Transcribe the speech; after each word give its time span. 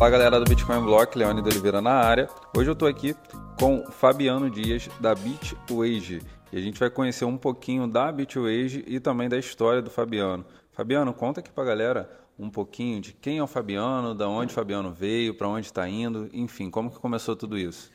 Fala 0.00 0.12
galera 0.12 0.40
do 0.40 0.48
Bitcoin 0.48 0.80
Block, 0.80 1.18
Leone 1.18 1.42
de 1.42 1.50
Oliveira 1.50 1.82
na 1.82 1.92
área. 1.92 2.26
Hoje 2.56 2.70
eu 2.70 2.72
estou 2.72 2.88
aqui 2.88 3.14
com 3.58 3.84
Fabiano 3.90 4.48
Dias 4.48 4.88
da 4.98 5.14
Bitwage 5.14 6.22
e 6.50 6.56
a 6.56 6.60
gente 6.62 6.80
vai 6.80 6.88
conhecer 6.88 7.26
um 7.26 7.36
pouquinho 7.36 7.86
da 7.86 8.10
Bitwage 8.10 8.82
e 8.86 8.98
também 8.98 9.28
da 9.28 9.36
história 9.36 9.82
do 9.82 9.90
Fabiano. 9.90 10.42
Fabiano, 10.72 11.12
conta 11.12 11.40
aqui 11.40 11.50
pra 11.50 11.64
galera 11.64 12.10
um 12.38 12.48
pouquinho 12.48 12.98
de 12.98 13.12
quem 13.12 13.36
é 13.36 13.42
o 13.42 13.46
Fabiano, 13.46 14.14
da 14.14 14.26
onde 14.26 14.52
o 14.52 14.54
Fabiano 14.54 14.90
veio, 14.90 15.34
para 15.34 15.48
onde 15.48 15.66
está 15.66 15.86
indo, 15.86 16.30
enfim, 16.32 16.70
como 16.70 16.90
que 16.90 16.98
começou 16.98 17.36
tudo 17.36 17.58
isso. 17.58 17.90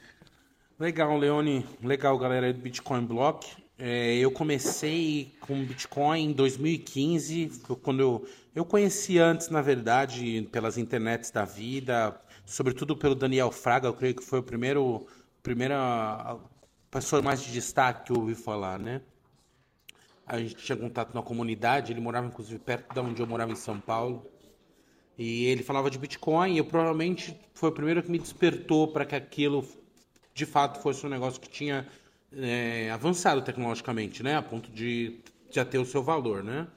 Legal, 0.79 1.17
Leone. 1.17 1.65
Legal, 1.81 2.15
galera 2.19 2.53
do 2.53 2.59
Bitcoin 2.59 3.03
Block. 3.03 3.64
É, 3.77 4.15
eu 4.15 4.31
comecei 4.31 5.35
com 5.41 5.65
Bitcoin 5.65 6.29
em 6.29 6.31
2015, 6.31 7.61
quando 7.83 7.99
eu, 7.99 8.27
eu 8.55 8.63
conheci 8.63 9.19
antes, 9.19 9.49
na 9.49 9.61
verdade, 9.61 10.47
pelas 10.49 10.77
internets 10.77 11.29
da 11.29 11.43
vida, 11.43 12.17
sobretudo 12.45 12.95
pelo 12.95 13.15
Daniel 13.15 13.51
Fraga, 13.51 13.87
eu 13.87 13.93
creio 13.93 14.15
que 14.15 14.23
foi 14.23 14.39
o 14.39 14.43
primeiro, 14.43 15.05
primeira 15.43 16.37
pessoa 16.89 17.21
mais 17.21 17.43
de 17.43 17.51
destaque 17.51 18.05
que 18.05 18.11
eu 18.13 18.21
ouvi 18.21 18.33
falar, 18.33 18.79
né? 18.79 19.01
A 20.25 20.39
gente 20.39 20.55
tinha 20.55 20.77
contato 20.77 21.13
na 21.13 21.21
comunidade, 21.21 21.91
ele 21.91 21.99
morava 21.99 22.27
inclusive 22.27 22.57
perto 22.59 22.93
de 22.93 22.99
onde 22.99 23.21
eu 23.21 23.27
morava 23.27 23.51
em 23.51 23.55
São 23.55 23.79
Paulo. 23.79 24.25
E 25.17 25.45
ele 25.45 25.63
falava 25.63 25.89
de 25.89 25.97
Bitcoin, 25.97 26.53
e 26.55 26.57
eu 26.57 26.65
provavelmente 26.65 27.37
foi 27.53 27.69
o 27.69 27.71
primeiro 27.73 28.01
que 28.01 28.09
me 28.11 28.19
despertou 28.19 28.87
para 28.87 29.05
que 29.05 29.15
aquilo 29.15 29.67
de 30.33 30.45
fato 30.45 30.81
fosse 30.81 31.05
um 31.05 31.09
negócio 31.09 31.39
que 31.39 31.49
tinha 31.49 31.87
é, 32.31 32.89
avançado 32.91 33.41
tecnologicamente, 33.41 34.21
né? 34.23 34.35
A 34.35 34.41
ponto 34.41 34.71
de 34.71 35.19
já 35.49 35.63
ter 35.63 35.77
o 35.77 35.85
seu 35.85 36.03
valor, 36.03 36.43
né? 36.43 36.67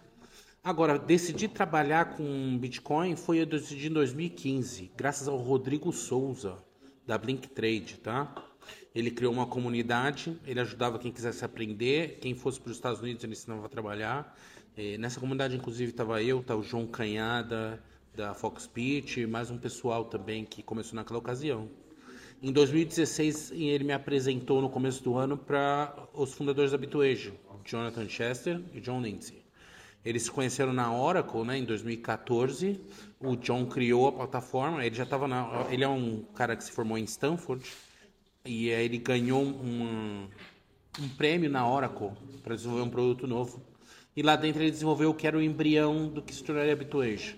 Agora, 0.62 0.98
decidir 0.98 1.48
trabalhar 1.48 2.16
com 2.16 2.58
Bitcoin 2.58 3.16
foi 3.16 3.40
eu 3.40 3.46
decidi 3.46 3.88
em 3.88 3.92
2015, 3.92 4.90
graças 4.96 5.28
ao 5.28 5.36
Rodrigo 5.36 5.92
Souza, 5.92 6.56
da 7.06 7.16
Blink 7.16 7.48
Trade, 7.48 7.98
tá? 8.02 8.34
Ele 8.94 9.10
criou 9.10 9.32
uma 9.32 9.46
comunidade, 9.46 10.38
ele 10.46 10.60
ajudava 10.60 10.98
quem 10.98 11.12
quisesse 11.12 11.44
aprender, 11.44 12.18
quem 12.20 12.34
fosse 12.34 12.60
para 12.60 12.70
os 12.70 12.76
Estados 12.76 13.00
Unidos 13.00 13.22
ele 13.24 13.32
ensinava 13.32 13.66
a 13.66 13.68
trabalhar. 13.68 14.36
E 14.76 14.98
nessa 14.98 15.20
comunidade, 15.20 15.56
inclusive, 15.56 15.90
estava 15.90 16.22
eu, 16.22 16.42
tá 16.42 16.54
o 16.54 16.62
João 16.62 16.86
Canhada, 16.86 17.82
da 18.14 18.34
Fox 18.34 18.66
Pitch, 18.66 19.18
mais 19.28 19.50
um 19.50 19.56
pessoal 19.56 20.04
também 20.04 20.44
que 20.44 20.62
começou 20.62 20.96
naquela 20.96 21.18
ocasião. 21.18 21.70
Em 22.40 22.52
2016, 22.52 23.50
ele 23.50 23.82
me 23.82 23.92
apresentou 23.92 24.62
no 24.62 24.70
começo 24.70 25.02
do 25.02 25.16
ano 25.16 25.36
para 25.36 25.92
os 26.14 26.32
fundadores 26.32 26.70
da 26.70 26.78
Bitwage, 26.78 27.32
Jonathan 27.64 28.08
Chester 28.08 28.60
e 28.72 28.80
John 28.80 29.02
Lindsay. 29.02 29.42
Eles 30.04 30.22
se 30.22 30.30
conheceram 30.30 30.72
na 30.72 30.94
Oracle, 30.94 31.44
né, 31.44 31.58
em 31.58 31.64
2014. 31.64 32.80
O 33.20 33.36
John 33.36 33.66
criou 33.66 34.06
a 34.06 34.12
plataforma. 34.12 34.84
Ele 34.84 34.94
já 34.94 35.02
estava 35.02 35.26
na. 35.26 35.66
Ele 35.68 35.82
é 35.82 35.88
um 35.88 36.22
cara 36.34 36.56
que 36.56 36.62
se 36.62 36.70
formou 36.70 36.96
em 36.96 37.04
Stanford 37.04 37.62
e 38.44 38.68
ele 38.68 38.98
ganhou 38.98 39.42
um, 39.42 40.28
um 41.00 41.08
prêmio 41.16 41.50
na 41.50 41.68
Oracle 41.68 42.12
para 42.42 42.54
desenvolver 42.54 42.84
um 42.84 42.90
produto 42.90 43.26
novo. 43.26 43.60
E 44.16 44.22
lá 44.22 44.36
dentro 44.36 44.62
ele 44.62 44.70
desenvolveu 44.70 45.10
o 45.10 45.14
que 45.14 45.26
era 45.26 45.36
o 45.36 45.42
embrião 45.42 46.08
do 46.08 46.22
que 46.22 46.34
se 46.34 46.42
tornaria 46.42 46.76
Bitwage. 46.76 47.36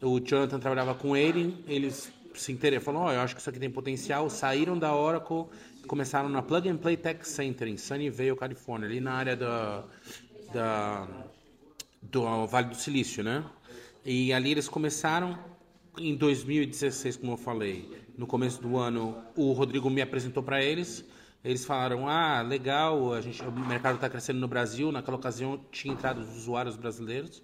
O 0.00 0.20
Jonathan 0.20 0.58
trabalhava 0.58 0.94
com 0.94 1.16
ele, 1.16 1.62
eles 1.66 2.12
se 2.40 2.52
interessaram, 2.52 2.84
falaram, 2.84 3.06
oh, 3.06 3.12
eu 3.12 3.20
acho 3.20 3.34
que 3.34 3.40
isso 3.40 3.50
aqui 3.50 3.58
tem 3.58 3.70
potencial, 3.70 4.28
saíram 4.30 4.78
da 4.78 4.94
Oracle 4.94 5.46
começaram 5.86 6.28
na 6.28 6.42
Plug 6.42 6.68
and 6.68 6.78
Play 6.78 6.96
Tech 6.96 7.26
Center 7.26 7.68
em 7.68 7.76
Sunnyvale, 7.76 8.36
Califórnia, 8.36 8.88
ali 8.88 9.00
na 9.00 9.12
área 9.12 9.36
da, 9.36 9.84
da, 10.52 11.08
do 12.02 12.46
Vale 12.46 12.68
do 12.68 12.76
Silício, 12.76 13.22
né? 13.22 13.44
E 14.04 14.32
ali 14.32 14.50
eles 14.50 14.68
começaram 14.68 15.38
em 15.98 16.14
2016, 16.14 17.16
como 17.16 17.32
eu 17.32 17.36
falei, 17.36 17.88
no 18.18 18.26
começo 18.26 18.60
do 18.60 18.76
ano, 18.76 19.16
o 19.34 19.52
Rodrigo 19.52 19.88
me 19.88 20.02
apresentou 20.02 20.42
para 20.42 20.62
eles. 20.62 21.04
Eles 21.44 21.64
falaram: 21.64 22.08
"Ah, 22.08 22.42
legal, 22.42 23.14
a 23.14 23.20
gente, 23.20 23.42
o 23.42 23.52
mercado 23.52 23.94
está 23.96 24.08
crescendo 24.08 24.40
no 24.40 24.48
Brasil". 24.48 24.90
Naquela 24.90 25.16
ocasião 25.16 25.60
tinha 25.70 25.94
entrado 25.94 26.20
os 26.20 26.36
usuários 26.36 26.76
brasileiros. 26.76 27.42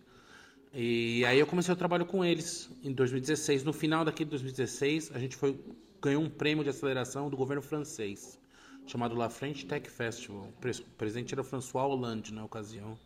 E 0.75 1.25
aí 1.27 1.39
eu 1.39 1.47
comecei 1.47 1.73
o 1.73 1.77
trabalho 1.77 2.07
com 2.07 2.25
eles 2.25 2.71
em 2.83 2.93
2016. 2.93 3.63
No 3.65 3.73
final 3.73 4.05
daquele 4.05 4.31
2016, 4.31 5.11
a 5.15 5.19
gente 5.19 5.37
foi 5.37 5.59
ganhou 6.01 6.23
um 6.23 6.29
prêmio 6.29 6.65
de 6.65 6.71
aceleração 6.71 7.31
do 7.31 7.37
governo 7.37 7.63
francês, 7.63 8.39
chamado 8.87 9.15
La 9.15 9.31
French 9.31 9.67
Tech 9.67 9.89
Festival. 9.89 10.49
O 10.49 10.97
presidente 10.97 11.33
era 11.33 11.45
François 11.45 11.87
Hollande 11.87 12.35
na 12.35 12.45
ocasião. 12.45 12.99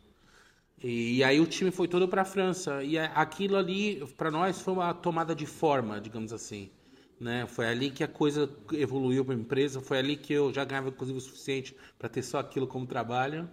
E, 0.83 1.25
aí 1.25 1.41
o 1.41 1.47
time 1.47 1.71
foi 1.71 1.89
todo 1.89 2.09
para 2.09 2.23
a 2.23 2.25
França. 2.25 2.83
E 2.83 2.99
aquilo 2.99 3.57
ali, 3.57 4.07
para 4.17 4.31
nós, 4.31 4.61
foi 4.61 4.75
uma 4.75 4.93
tomada 4.95 5.35
de 5.35 5.47
forma, 5.47 6.01
digamos 6.01 6.33
assim. 6.33 6.71
Né? 7.19 7.47
Foi 7.47 7.67
ali 7.67 7.91
que 7.91 8.05
a 8.05 8.09
coisa 8.09 8.51
evoluiu 8.73 9.25
para 9.25 9.35
a 9.35 9.39
empresa. 9.39 9.81
Foi 9.81 9.99
ali 9.99 10.17
que 10.17 10.33
eu 10.33 10.53
já 10.53 10.65
ganhava, 10.65 10.89
inclusive, 10.89 11.19
o 11.19 11.21
suficiente 11.21 11.75
para 11.99 12.09
ter 12.09 12.23
só 12.23 12.39
aquilo 12.39 12.67
como 12.67 12.87
trabalho. 12.87 13.49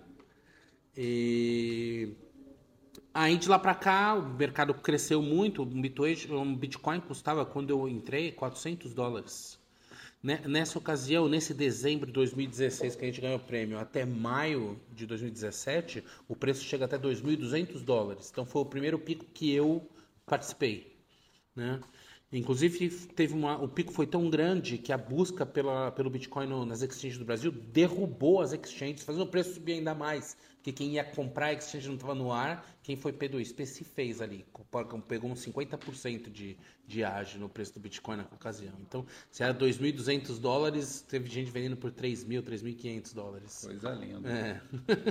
E 0.97 2.13
Aí 3.13 3.37
de 3.37 3.47
lá 3.47 3.59
para 3.59 3.75
cá 3.75 4.15
o 4.15 4.23
mercado 4.23 4.73
cresceu 4.73 5.21
muito, 5.21 5.61
um 5.61 6.55
Bitcoin, 6.55 6.99
custava 6.99 7.45
quando 7.45 7.69
eu 7.69 7.87
entrei 7.87 8.31
400 8.31 8.91
dólares. 8.93 9.59
Né, 10.21 10.41
nessa 10.45 10.79
ocasião, 10.79 11.27
nesse 11.27 11.53
dezembro 11.53 12.07
de 12.07 12.13
2016 12.13 12.95
que 12.95 13.03
a 13.03 13.07
gente 13.07 13.21
ganhou 13.21 13.37
o 13.37 13.41
prêmio, 13.43 13.77
até 13.77 14.05
maio 14.05 14.79
de 14.95 15.05
2017, 15.05 16.03
o 16.29 16.35
preço 16.35 16.63
chega 16.63 16.85
até 16.85 16.97
2.200 16.97 17.83
dólares. 17.83 18.29
Então 18.31 18.45
foi 18.45 18.61
o 18.61 18.65
primeiro 18.65 18.97
pico 18.97 19.25
que 19.25 19.53
eu 19.53 19.87
participei. 20.25 20.97
Né? 21.55 21.79
Inclusive, 22.33 22.89
teve 23.15 23.33
uma, 23.33 23.61
o 23.61 23.67
pico 23.67 23.93
foi 23.93 24.07
tão 24.07 24.29
grande 24.29 24.77
que 24.79 24.91
a 24.91 24.97
busca 24.97 25.45
pela, 25.45 25.91
pelo 25.91 26.09
Bitcoin 26.09 26.47
no, 26.47 26.65
nas 26.65 26.81
exchanges 26.81 27.19
do 27.19 27.25
Brasil 27.25 27.51
derrubou 27.51 28.41
as 28.41 28.53
exchanges, 28.53 29.03
fazendo 29.03 29.23
o 29.23 29.27
preço 29.27 29.53
subir 29.53 29.73
ainda 29.73 29.93
mais. 29.93 30.35
Porque 30.55 30.71
quem 30.71 30.93
ia 30.93 31.03
comprar 31.03 31.47
a 31.47 31.53
exchange 31.53 31.87
não 31.87 31.95
estava 31.95 32.15
no 32.15 32.31
ar, 32.31 32.65
quem 32.81 32.95
foi 32.95 33.11
P2P 33.11 33.65
se 33.65 33.83
fez 33.83 34.21
ali. 34.21 34.45
Pegou 35.09 35.29
uns 35.29 35.45
50% 35.45 36.31
de, 36.31 36.57
de 36.87 37.03
ágio 37.03 37.39
no 37.39 37.49
preço 37.49 37.73
do 37.73 37.81
Bitcoin 37.81 38.15
na 38.15 38.23
ocasião. 38.23 38.73
Então, 38.79 39.05
se 39.29 39.43
era 39.43 39.53
2.200 39.53 40.39
dólares, 40.39 41.01
teve 41.01 41.29
gente 41.29 41.51
vendendo 41.51 41.75
por 41.75 41.91
3.000, 41.91 42.41
3.500 42.41 43.13
dólares. 43.13 43.61
Coisa 43.65 43.89
linda. 43.91 44.29
É. 44.29 44.61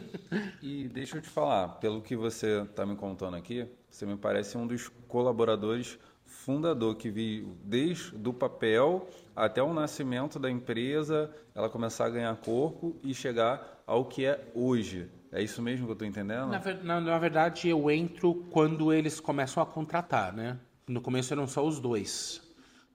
e 0.62 0.88
deixa 0.88 1.19
eu 1.19 1.22
te 1.22 1.28
falar, 1.28 1.69
pelo 1.81 2.00
que 2.00 2.16
você 2.16 2.62
está 2.62 2.87
me 2.87 2.97
contando 2.97 3.37
aqui, 3.37 3.69
você 3.91 4.06
me 4.06 4.16
parece 4.16 4.56
um 4.56 4.66
dos 4.66 4.88
colaboradores 5.06 5.99
fundador 6.32 6.97
que 6.97 7.10
viu 7.10 7.56
desde 7.62 8.16
do 8.16 8.32
papel 8.32 9.09
até 9.37 9.62
o 9.62 9.72
nascimento 9.72 10.38
da 10.38 10.50
empresa, 10.50 11.31
ela 11.54 11.69
começar 11.69 12.06
a 12.06 12.10
ganhar 12.10 12.34
corpo 12.37 12.97
e 13.04 13.15
chegar 13.15 13.82
ao 13.87 14.06
que 14.06 14.25
é 14.25 14.50
hoje. 14.54 15.09
É 15.31 15.43
isso 15.43 15.62
mesmo 15.62 15.84
que 15.87 15.91
eu 15.91 15.94
estou 15.94 16.09
entendendo? 16.09 16.48
Na, 16.48 16.60
na, 16.82 17.00
na, 17.00 17.19
verdade, 17.19 17.69
eu 17.69 17.91
entro 17.91 18.34
quando 18.50 18.93
eles 18.93 19.20
começam 19.20 19.62
a 19.62 19.66
contratar, 19.66 20.32
né? 20.32 20.59
No 20.87 21.00
começo 21.00 21.32
eram 21.32 21.47
só 21.47 21.65
os 21.65 21.78
dois, 21.78 22.43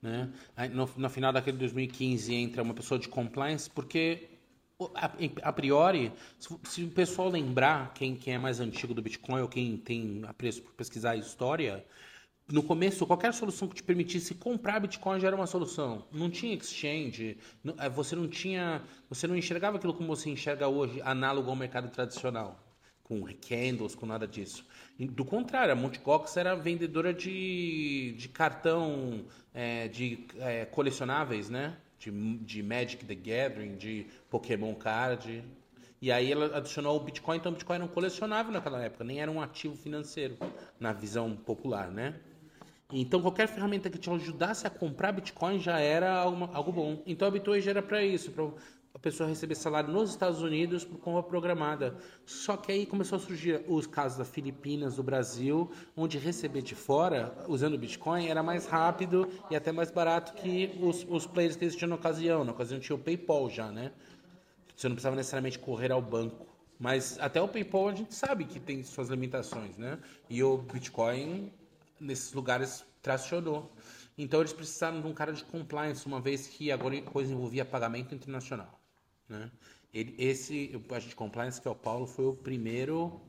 né? 0.02 0.30
No, 0.74 0.90
no 0.98 1.09
final 1.09 1.31
daquele 1.31 1.58
2015 1.58 2.34
entra 2.34 2.62
uma 2.62 2.74
pessoa 2.74 3.00
de 3.00 3.08
compliance, 3.08 3.69
porque 3.69 4.30
a, 4.94 5.12
a 5.44 5.54
priori, 5.54 6.12
se, 6.38 6.56
se, 6.64 6.84
o 6.84 6.90
pessoal 6.90 7.30
lembrar, 7.30 7.94
quem, 7.94 8.16
quem 8.16 8.36
é 8.36 8.38
mais 8.38 8.59
antigo 8.59 8.94
do 8.94 9.02
Bitcoin 9.02 9.42
ou 9.42 9.48
quem 9.48 9.78
tem 9.78 10.22
apreço 10.28 10.62
por 10.62 10.74
pesquisar 10.74 11.12
a 11.12 11.16
história, 11.16 11.84
no 12.50 12.63
começo, 12.63 13.06
qualquer 13.06 13.34
solução 13.34 13.68
que 13.68 13.75
te 13.75 13.84
permitisse 13.84 14.34
comprar 14.34 14.80
Bitcoin 14.80 15.19
já 15.19 15.28
era 15.28 15.35
uma 15.35 15.47
solução. 15.47 16.06
Não 16.13 16.30
tinha 16.30 16.56
exchange, 16.56 17.38
é, 17.78 17.90
você 17.90 18.16
não 18.16 18.28
tinha, 18.28 18.81
você 19.09 19.28
não 19.28 19.35
enxergava 19.35 19.75
aquilo 19.78 19.94
como 19.94 20.08
você 20.08 20.30
enxerga 20.30 20.68
hoje, 20.68 21.02
análogo 21.02 21.50
ao 21.50 21.56
mercado 21.57 21.90
tradicional, 21.90 22.57
com 23.03 23.22
candles, 23.36 23.95
com 23.95 24.06
nada 24.06 24.25
disso. 24.25 24.66
Do 24.98 25.25
contrário, 25.25 25.74
a 25.74 25.75
Mt. 25.75 26.00
Gox 26.00 26.38
era 26.38 26.56
vendedora 26.56 27.13
de, 27.13 28.16
de 28.18 28.30
cartão 28.30 29.25
é, 29.54 29.89
de 29.89 30.25
é, 30.39 30.66
colecionáveis, 30.66 31.50
né? 31.50 31.75
De, 32.00 32.12
de 32.38 32.63
Magic 32.63 33.04
the 33.04 33.16
Gathering, 33.16 33.75
de 33.75 34.07
Pokémon 34.30 34.74
Card. 34.75 35.44
E 36.01 36.12
aí 36.12 36.31
ela 36.31 36.57
adicionou 36.57 36.95
o 36.95 37.00
Bitcoin, 37.04 37.38
então 37.38 37.51
o 37.51 37.56
Bitcoin 37.56 37.75
era 37.75 37.86
um 37.86 37.89
colecionável 37.89 38.54
naquela 38.54 38.81
época, 38.81 39.04
nem 39.04 39.19
era 39.19 39.31
um 39.31 39.42
ativo 39.42 39.75
financeiro, 39.75 40.38
na 40.80 40.94
visão 40.94 41.36
popular, 41.36 41.89
né? 41.89 42.16
Então, 42.92 43.22
qualquer 43.22 43.48
ferramenta 43.50 43.89
que 43.89 43.98
te 43.98 44.10
ajudasse 44.10 44.66
a 44.66 44.69
comprar 44.69 45.12
Bitcoin 45.12 45.60
já 45.60 45.78
era 45.80 46.13
algo, 46.13 46.50
algo 46.54 46.72
bom. 46.72 47.04
Então, 47.06 47.28
a 47.28 47.31
Bitcoin 47.31 47.62
era 47.68 47.81
para 47.81 48.01
isso, 48.01 48.31
para 48.31 48.50
a 48.98 49.00
pessoa 49.00 49.28
receber 49.28 49.56
salário 49.56 49.92
nos 49.92 50.10
Estados 50.10 50.42
Unidos 50.42 50.86
por 50.86 50.98
compra 50.98 51.22
programada. 51.22 51.98
Só 52.25 52.56
que 52.56 52.72
aí 52.72 52.86
começou 52.86 53.18
a 53.18 53.19
surgir 53.19 53.62
os 53.68 53.86
casos 53.86 54.18
das 54.18 54.30
Filipinas, 54.30 54.95
do 54.95 55.04
Brasil, 55.04 55.69
onde 55.98 56.18
receber 56.18 56.62
de 56.62 56.75
fora, 56.75 57.36
usando 57.50 57.78
Bitcoin, 57.78 58.28
era 58.28 58.42
mais 58.42 58.66
rápido 58.66 59.30
e 59.51 59.56
até 59.56 59.74
mais 59.74 59.92
barato 59.92 60.34
que 60.34 60.72
os, 60.81 61.06
os 61.10 61.28
players 61.28 61.57
que 61.57 61.66
existiam 61.66 61.89
na 61.89 61.95
ocasião. 61.95 62.45
Na 62.45 62.54
ocasião 62.54 62.80
tinha 62.80 62.95
o 62.95 63.00
PayPal 63.00 63.50
já, 63.50 63.69
né? 63.69 63.92
Você 64.75 64.88
não 64.88 64.95
precisava 64.95 65.16
necessariamente 65.16 65.60
correr 65.60 65.92
ao 65.92 66.01
banco. 66.01 66.48
Mas 66.80 67.19
até 67.19 67.42
o 67.42 67.48
PayPal 67.50 67.89
a 67.89 67.94
gente 67.94 68.16
sabe 68.16 68.45
que 68.45 68.62
tem 68.62 68.81
suas 68.84 69.10
limitações, 69.10 69.78
né? 69.78 70.00
E 70.30 70.42
o 70.42 70.57
Bitcoin 70.57 71.51
nesses 72.00 72.34
lugares 72.34 72.86
tracionou. 73.02 73.72
Então 74.18 74.40
eles 74.40 74.54
precisaram 74.54 75.00
de 75.02 75.08
um 75.08 75.14
cara 75.14 75.32
de 75.32 75.44
compliance, 75.44 76.06
uma 76.06 76.20
vez 76.20 76.48
que 76.48 76.72
agora 76.72 76.98
a 76.98 77.02
coisa 77.02 77.32
envolvia 77.32 77.64
pagamento 77.64 78.16
internacional. 78.16 78.80
Né? 79.30 79.52
Ele, 79.94 80.16
esse 80.18 80.82
agente 80.92 81.10
de 81.10 81.16
compliance, 81.16 81.62
que 81.62 81.68
é 81.68 81.72
o 81.72 81.76
Paulo, 81.76 82.08
foi 82.08 82.26
o 82.26 82.34
primeiro 82.34 83.22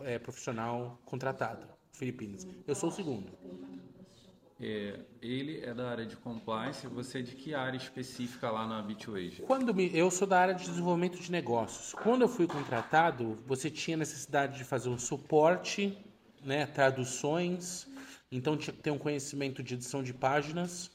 é, 0.00 0.18
profissional 0.18 1.00
contratado, 1.04 1.66
Filipinas. 1.92 2.46
Eu 2.66 2.74
sou 2.74 2.88
o 2.88 2.92
segundo. 2.92 3.30
É, 4.60 5.00
ele 5.20 5.60
é 5.60 5.74
da 5.74 5.90
área 5.90 6.06
de 6.06 6.14
compliance, 6.16 6.86
você 6.86 7.18
é 7.18 7.22
de 7.22 7.34
que 7.34 7.52
área 7.52 7.76
específica 7.76 8.48
lá 8.48 8.64
na 8.64 8.80
Bitwage? 8.80 9.42
Quando 9.42 9.74
me, 9.74 9.90
eu 9.96 10.08
sou 10.08 10.26
da 10.26 10.38
área 10.38 10.54
de 10.54 10.64
desenvolvimento 10.64 11.18
de 11.18 11.32
negócios. 11.32 11.92
Quando 11.94 12.22
eu 12.22 12.28
fui 12.28 12.46
contratado, 12.46 13.36
você 13.44 13.68
tinha 13.68 13.96
necessidade 13.96 14.58
de 14.58 14.62
fazer 14.62 14.88
um 14.88 14.98
suporte, 14.98 15.98
né, 16.44 16.66
traduções, 16.66 17.88
então 18.32 18.56
tinha 18.56 18.74
que 18.74 18.80
ter 18.80 18.90
um 18.90 18.98
conhecimento 18.98 19.62
de 19.62 19.74
edição 19.74 20.02
de 20.02 20.14
páginas 20.14 20.90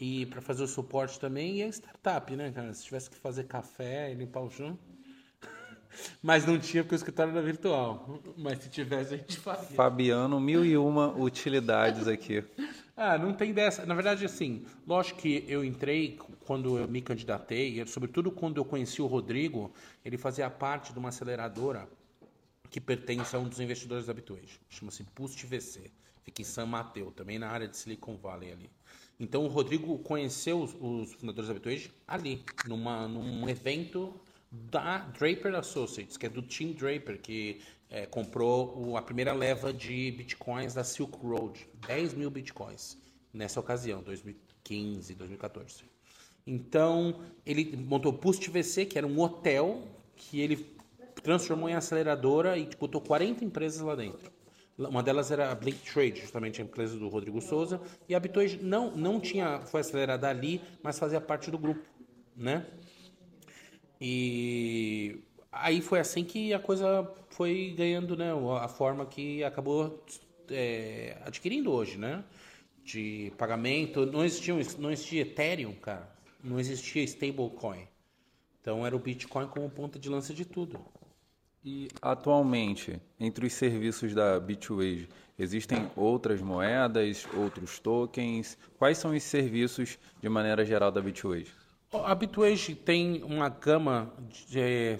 e 0.00 0.24
para 0.26 0.40
fazer 0.40 0.62
o 0.62 0.66
suporte 0.66 1.20
também 1.20 1.56
e 1.58 1.62
é 1.62 1.68
startup, 1.68 2.34
né, 2.34 2.50
cara? 2.50 2.72
Se 2.72 2.84
tivesse 2.84 3.10
que 3.10 3.16
fazer 3.16 3.44
café 3.44 4.10
e 4.10 4.14
limpar 4.14 4.40
o 4.40 4.50
chão, 4.50 4.78
mas 6.22 6.46
não 6.46 6.58
tinha 6.58 6.82
porque 6.82 6.94
o 6.94 6.96
escritório 6.96 7.30
era 7.30 7.42
virtual. 7.42 8.20
Mas 8.38 8.58
se 8.62 8.70
tivesse, 8.70 9.14
a 9.14 9.16
gente 9.18 9.36
fazia. 9.38 9.76
Fabiano, 9.76 10.40
mil 10.40 10.64
e 10.64 10.76
uma 10.76 11.14
utilidades 11.16 12.08
aqui. 12.08 12.42
Ah, 12.98 13.18
não 13.18 13.34
tem 13.34 13.52
dessa. 13.52 13.84
Na 13.84 13.94
verdade, 13.94 14.24
assim, 14.24 14.64
lógico 14.86 15.20
que 15.20 15.44
eu 15.46 15.62
entrei 15.62 16.18
quando 16.46 16.78
eu 16.78 16.88
me 16.88 17.02
candidatei, 17.02 17.84
sobretudo 17.86 18.30
quando 18.30 18.56
eu 18.56 18.64
conheci 18.64 19.02
o 19.02 19.06
Rodrigo, 19.06 19.70
ele 20.02 20.16
fazia 20.16 20.48
parte 20.48 20.94
de 20.94 20.98
uma 20.98 21.10
aceleradora 21.10 21.86
que 22.70 22.80
pertence 22.80 23.36
a 23.36 23.38
um 23.38 23.46
dos 23.46 23.60
investidores 23.60 24.06
da 24.06 24.14
Bitwage. 24.14 24.58
Chama-se 24.70 25.06
Boost 25.14 25.44
VC. 25.44 25.90
Fica 26.26 26.42
em 26.42 26.44
San 26.44 26.66
Mateo, 26.66 27.12
também 27.12 27.38
na 27.38 27.48
área 27.48 27.68
de 27.68 27.76
Silicon 27.76 28.16
Valley 28.16 28.50
ali. 28.50 28.70
Então 29.18 29.44
o 29.44 29.48
Rodrigo 29.48 29.96
conheceu 30.00 30.60
os, 30.60 30.74
os 30.80 31.14
fundadores 31.14 31.46
da 31.46 31.54
Bitwage 31.54 31.92
ali, 32.04 32.44
numa, 32.66 33.06
num 33.06 33.48
evento 33.48 34.12
da 34.50 34.98
Draper 34.98 35.54
Associates, 35.54 36.16
que 36.16 36.26
é 36.26 36.28
do 36.28 36.42
Tim 36.42 36.72
Draper, 36.72 37.20
que 37.20 37.60
é, 37.88 38.06
comprou 38.06 38.76
o, 38.76 38.96
a 38.96 39.02
primeira 39.02 39.32
leva 39.32 39.72
de 39.72 40.10
bitcoins 40.10 40.74
da 40.74 40.82
Silk 40.82 41.16
Road, 41.24 41.64
10 41.86 42.14
mil 42.14 42.28
bitcoins 42.28 42.98
nessa 43.32 43.60
ocasião, 43.60 44.02
2015, 44.02 45.14
2014. 45.14 45.84
Então, 46.44 47.22
ele 47.44 47.76
montou 47.76 48.12
o 48.12 48.18
Pust 48.18 48.50
VC, 48.50 48.84
que 48.84 48.98
era 48.98 49.06
um 49.06 49.20
hotel 49.20 49.86
que 50.16 50.40
ele 50.40 50.76
transformou 51.22 51.68
em 51.68 51.74
aceleradora 51.74 52.58
e 52.58 52.68
botou 52.78 53.00
40 53.00 53.44
empresas 53.44 53.80
lá 53.80 53.94
dentro. 53.94 54.35
Uma 54.78 55.02
delas 55.02 55.30
era 55.30 55.50
a 55.50 55.54
Blink 55.54 55.78
Trade, 55.90 56.20
justamente 56.20 56.60
a 56.60 56.64
empresa 56.64 56.98
do 56.98 57.08
Rodrigo 57.08 57.40
Souza, 57.40 57.80
e 58.06 58.14
a 58.14 58.20
Bitcoin 58.20 58.58
não, 58.60 58.90
não 58.94 59.18
tinha, 59.18 59.60
foi 59.60 59.80
acelerada 59.80 60.28
ali, 60.28 60.60
mas 60.82 60.98
fazia 60.98 61.20
parte 61.20 61.50
do 61.50 61.56
grupo, 61.56 61.82
né? 62.36 62.66
E 63.98 65.22
aí 65.50 65.80
foi 65.80 65.98
assim 65.98 66.24
que 66.24 66.52
a 66.52 66.58
coisa 66.58 67.10
foi 67.30 67.74
ganhando 67.76 68.16
né, 68.16 68.30
a 68.60 68.68
forma 68.68 69.06
que 69.06 69.42
acabou 69.42 70.04
é, 70.50 71.16
adquirindo 71.24 71.72
hoje, 71.72 71.96
né? 71.96 72.22
De 72.84 73.32
pagamento. 73.38 74.04
Não 74.04 74.24
existia, 74.24 74.54
não 74.78 74.90
existia 74.90 75.22
Ethereum, 75.22 75.74
cara. 75.74 76.14
Não 76.44 76.60
existia 76.60 77.02
stablecoin. 77.02 77.88
Então 78.60 78.86
era 78.86 78.94
o 78.94 78.98
Bitcoin 78.98 79.48
como 79.48 79.70
ponta 79.70 79.98
de 79.98 80.08
lança 80.08 80.34
de 80.34 80.44
tudo. 80.44 80.84
E 81.68 81.88
atualmente, 82.00 83.02
entre 83.18 83.44
os 83.44 83.52
serviços 83.52 84.14
da 84.14 84.38
Bitwage, 84.38 85.08
existem 85.36 85.90
outras 85.96 86.40
moedas, 86.40 87.26
outros 87.34 87.80
tokens? 87.80 88.56
Quais 88.78 88.98
são 88.98 89.10
os 89.10 89.24
serviços 89.24 89.98
de 90.22 90.28
maneira 90.28 90.64
geral 90.64 90.92
da 90.92 91.00
Bitwage? 91.02 91.52
A 91.92 92.14
Bitwage 92.14 92.76
tem 92.76 93.20
uma 93.24 93.48
gama 93.48 94.14
de, 94.28 94.96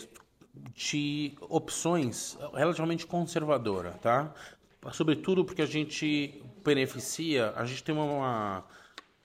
de 0.74 1.38
opções 1.42 2.36
relativamente 2.52 3.06
conservadora, 3.06 3.92
tá? 4.02 4.34
Sobretudo 4.90 5.44
porque 5.44 5.62
a 5.62 5.66
gente 5.66 6.42
beneficia, 6.64 7.52
a 7.54 7.64
gente 7.64 7.84
tem 7.84 7.94
uma, 7.94 8.64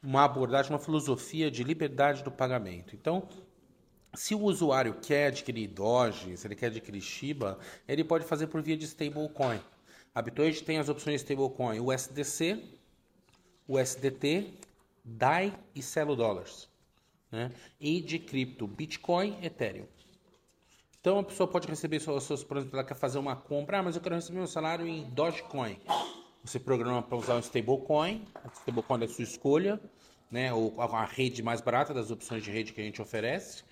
uma 0.03 0.25
abordagem, 0.25 0.71
uma 0.71 0.77
filosofia 0.77 1.49
de 1.49 1.63
liberdade 1.63 2.23
do 2.23 2.29
pagamento. 2.29 2.95
Então, 2.95 3.27
se 4.13 4.35
o 4.35 4.41
usuário 4.41 4.95
quer 4.95 5.27
adquirir 5.27 5.67
Doge, 5.67 6.35
se 6.35 6.45
ele 6.47 6.55
quer 6.55 6.67
adquirir 6.67 7.01
Shiba, 7.01 7.57
ele 7.87 8.03
pode 8.03 8.25
fazer 8.25 8.47
por 8.47 8.61
via 8.61 8.75
de 8.75 8.85
stablecoin. 8.85 9.59
A 10.13 10.21
Bitwage 10.21 10.63
tem 10.63 10.77
as 10.77 10.89
opções 10.89 11.21
stablecoin 11.21 11.79
USDC, 11.79 12.61
USDT, 13.67 14.53
DAI 15.03 15.57
e 15.73 15.81
Celo 15.81 16.15
Dollars 16.15 16.69
né? 17.31 17.51
e 17.79 18.01
de 18.01 18.19
cripto, 18.19 18.67
Bitcoin, 18.67 19.37
Ethereum. 19.41 19.87
Então 20.99 21.19
a 21.19 21.23
pessoa 21.23 21.47
pode 21.47 21.67
receber 21.67 21.99
seus, 21.99 22.23
seus 22.25 22.41
exemplo, 22.41 22.69
ela 22.73 22.83
quer 22.83 22.95
fazer 22.95 23.17
uma 23.17 23.35
compra, 23.35 23.79
ah, 23.79 23.83
mas 23.83 23.95
eu 23.95 24.01
quero 24.01 24.15
receber 24.15 24.37
meu 24.37 24.47
salário 24.47 24.85
em 24.85 25.09
Dogecoin. 25.09 25.79
Você 26.43 26.59
programa 26.59 27.01
para 27.01 27.17
usar 27.17 27.35
um 27.35 27.39
stablecoin, 27.39 28.25
o 28.45 28.59
stablecoin 28.59 28.99
da 28.99 29.07
sua 29.07 29.23
escolha, 29.23 29.79
né? 30.29 30.53
ou 30.53 30.79
a 30.79 31.05
rede 31.05 31.41
mais 31.41 31.61
barata 31.61 31.93
das 31.93 32.11
opções 32.11 32.43
de 32.43 32.51
rede 32.51 32.73
que 32.73 32.81
a 32.81 32.83
gente 32.83 33.01
oferece, 33.01 33.63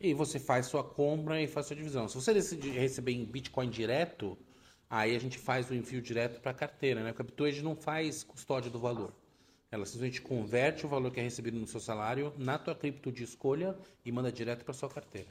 e 0.00 0.14
você 0.14 0.38
faz 0.38 0.66
sua 0.66 0.84
compra 0.84 1.40
e 1.40 1.46
faz 1.46 1.66
sua 1.66 1.76
divisão. 1.76 2.08
Se 2.08 2.14
você 2.14 2.32
decidir 2.32 2.70
receber 2.70 3.12
em 3.12 3.24
Bitcoin 3.24 3.68
direto, 3.68 4.38
aí 4.88 5.14
a 5.14 5.18
gente 5.18 5.38
faz 5.38 5.70
o 5.70 5.74
envio 5.74 6.00
direto 6.00 6.40
para 6.40 6.52
a 6.52 6.54
carteira, 6.54 7.02
né? 7.02 7.12
Porque 7.12 7.22
a 7.22 7.24
Bitcoin 7.24 7.62
não 7.62 7.76
faz 7.76 8.22
custódia 8.22 8.70
do 8.70 8.78
valor. 8.78 9.12
Ela 9.70 9.84
simplesmente 9.84 10.22
converte 10.22 10.86
o 10.86 10.88
valor 10.88 11.10
que 11.10 11.20
é 11.20 11.22
recebido 11.22 11.58
no 11.58 11.66
seu 11.66 11.80
salário 11.80 12.32
na 12.38 12.58
tua 12.58 12.74
cripto 12.74 13.12
de 13.12 13.24
escolha 13.24 13.76
e 14.04 14.10
manda 14.10 14.32
direto 14.32 14.64
para 14.64 14.72
sua 14.72 14.88
carteira. 14.88 15.28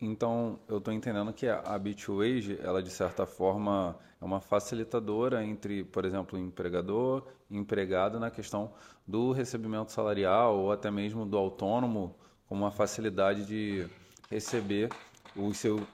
Então, 0.00 0.58
eu 0.68 0.78
estou 0.78 0.92
entendendo 0.92 1.32
que 1.32 1.46
a 1.46 1.78
Bitwage, 1.78 2.58
ela 2.60 2.82
de 2.82 2.90
certa 2.90 3.24
forma 3.24 3.96
é 4.20 4.24
uma 4.24 4.40
facilitadora 4.40 5.44
entre, 5.44 5.84
por 5.84 6.04
exemplo, 6.04 6.36
empregador 6.36 7.24
e 7.48 7.56
empregado 7.56 8.18
na 8.18 8.28
questão 8.28 8.72
do 9.06 9.30
recebimento 9.30 9.92
salarial 9.92 10.58
ou 10.58 10.72
até 10.72 10.90
mesmo 10.90 11.24
do 11.24 11.38
autônomo, 11.38 12.16
com 12.52 12.58
uma 12.58 12.70
facilidade 12.70 13.46
de 13.46 13.86
receber 14.30 14.90
o 15.34 15.54
seu, 15.54 15.86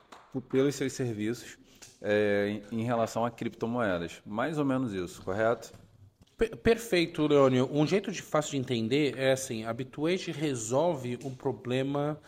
pelos 0.50 0.74
seus 0.74 0.92
serviços 0.92 1.56
é, 2.02 2.60
em 2.72 2.82
relação 2.82 3.24
a 3.24 3.30
criptomoedas. 3.30 4.20
Mais 4.26 4.58
ou 4.58 4.64
menos 4.64 4.92
isso, 4.92 5.22
correto? 5.22 5.72
Perfeito, 6.60 7.24
Leônio. 7.28 7.68
Um 7.72 7.86
jeito 7.86 8.10
de 8.10 8.20
fácil 8.20 8.52
de 8.52 8.56
entender 8.58 9.16
é 9.16 9.30
assim: 9.30 9.64
a 9.66 9.72
Bitwage 9.72 10.32
resolve 10.32 11.16
um 11.22 11.32
problema 11.32 12.18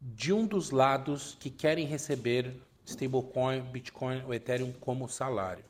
de 0.00 0.32
um 0.32 0.44
dos 0.44 0.72
lados 0.72 1.36
que 1.38 1.48
querem 1.48 1.86
receber 1.86 2.56
stablecoin, 2.84 3.60
Bitcoin 3.60 4.24
ou 4.24 4.34
Ethereum 4.34 4.72
como 4.72 5.08
salário. 5.08 5.64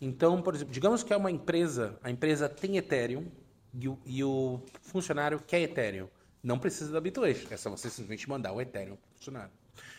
Então, 0.00 0.42
por 0.42 0.56
exemplo, 0.56 0.74
digamos 0.74 1.04
que 1.04 1.12
é 1.12 1.16
uma 1.16 1.30
empresa, 1.30 1.96
a 2.02 2.10
empresa 2.10 2.48
tem 2.48 2.76
Ethereum 2.78 3.26
e 3.72 3.88
o, 3.88 3.98
e 4.04 4.24
o 4.24 4.60
funcionário 4.82 5.40
quer 5.46 5.60
Ethereum. 5.60 6.08
Não 6.48 6.58
precisa 6.58 6.90
da 6.90 6.98
Bitwage, 6.98 7.46
é 7.50 7.58
só 7.58 7.68
você 7.68 7.90
simplesmente 7.90 8.26
mandar 8.26 8.52
o 8.52 8.58
Ethereum 8.58 8.96
funcionário. 9.14 9.50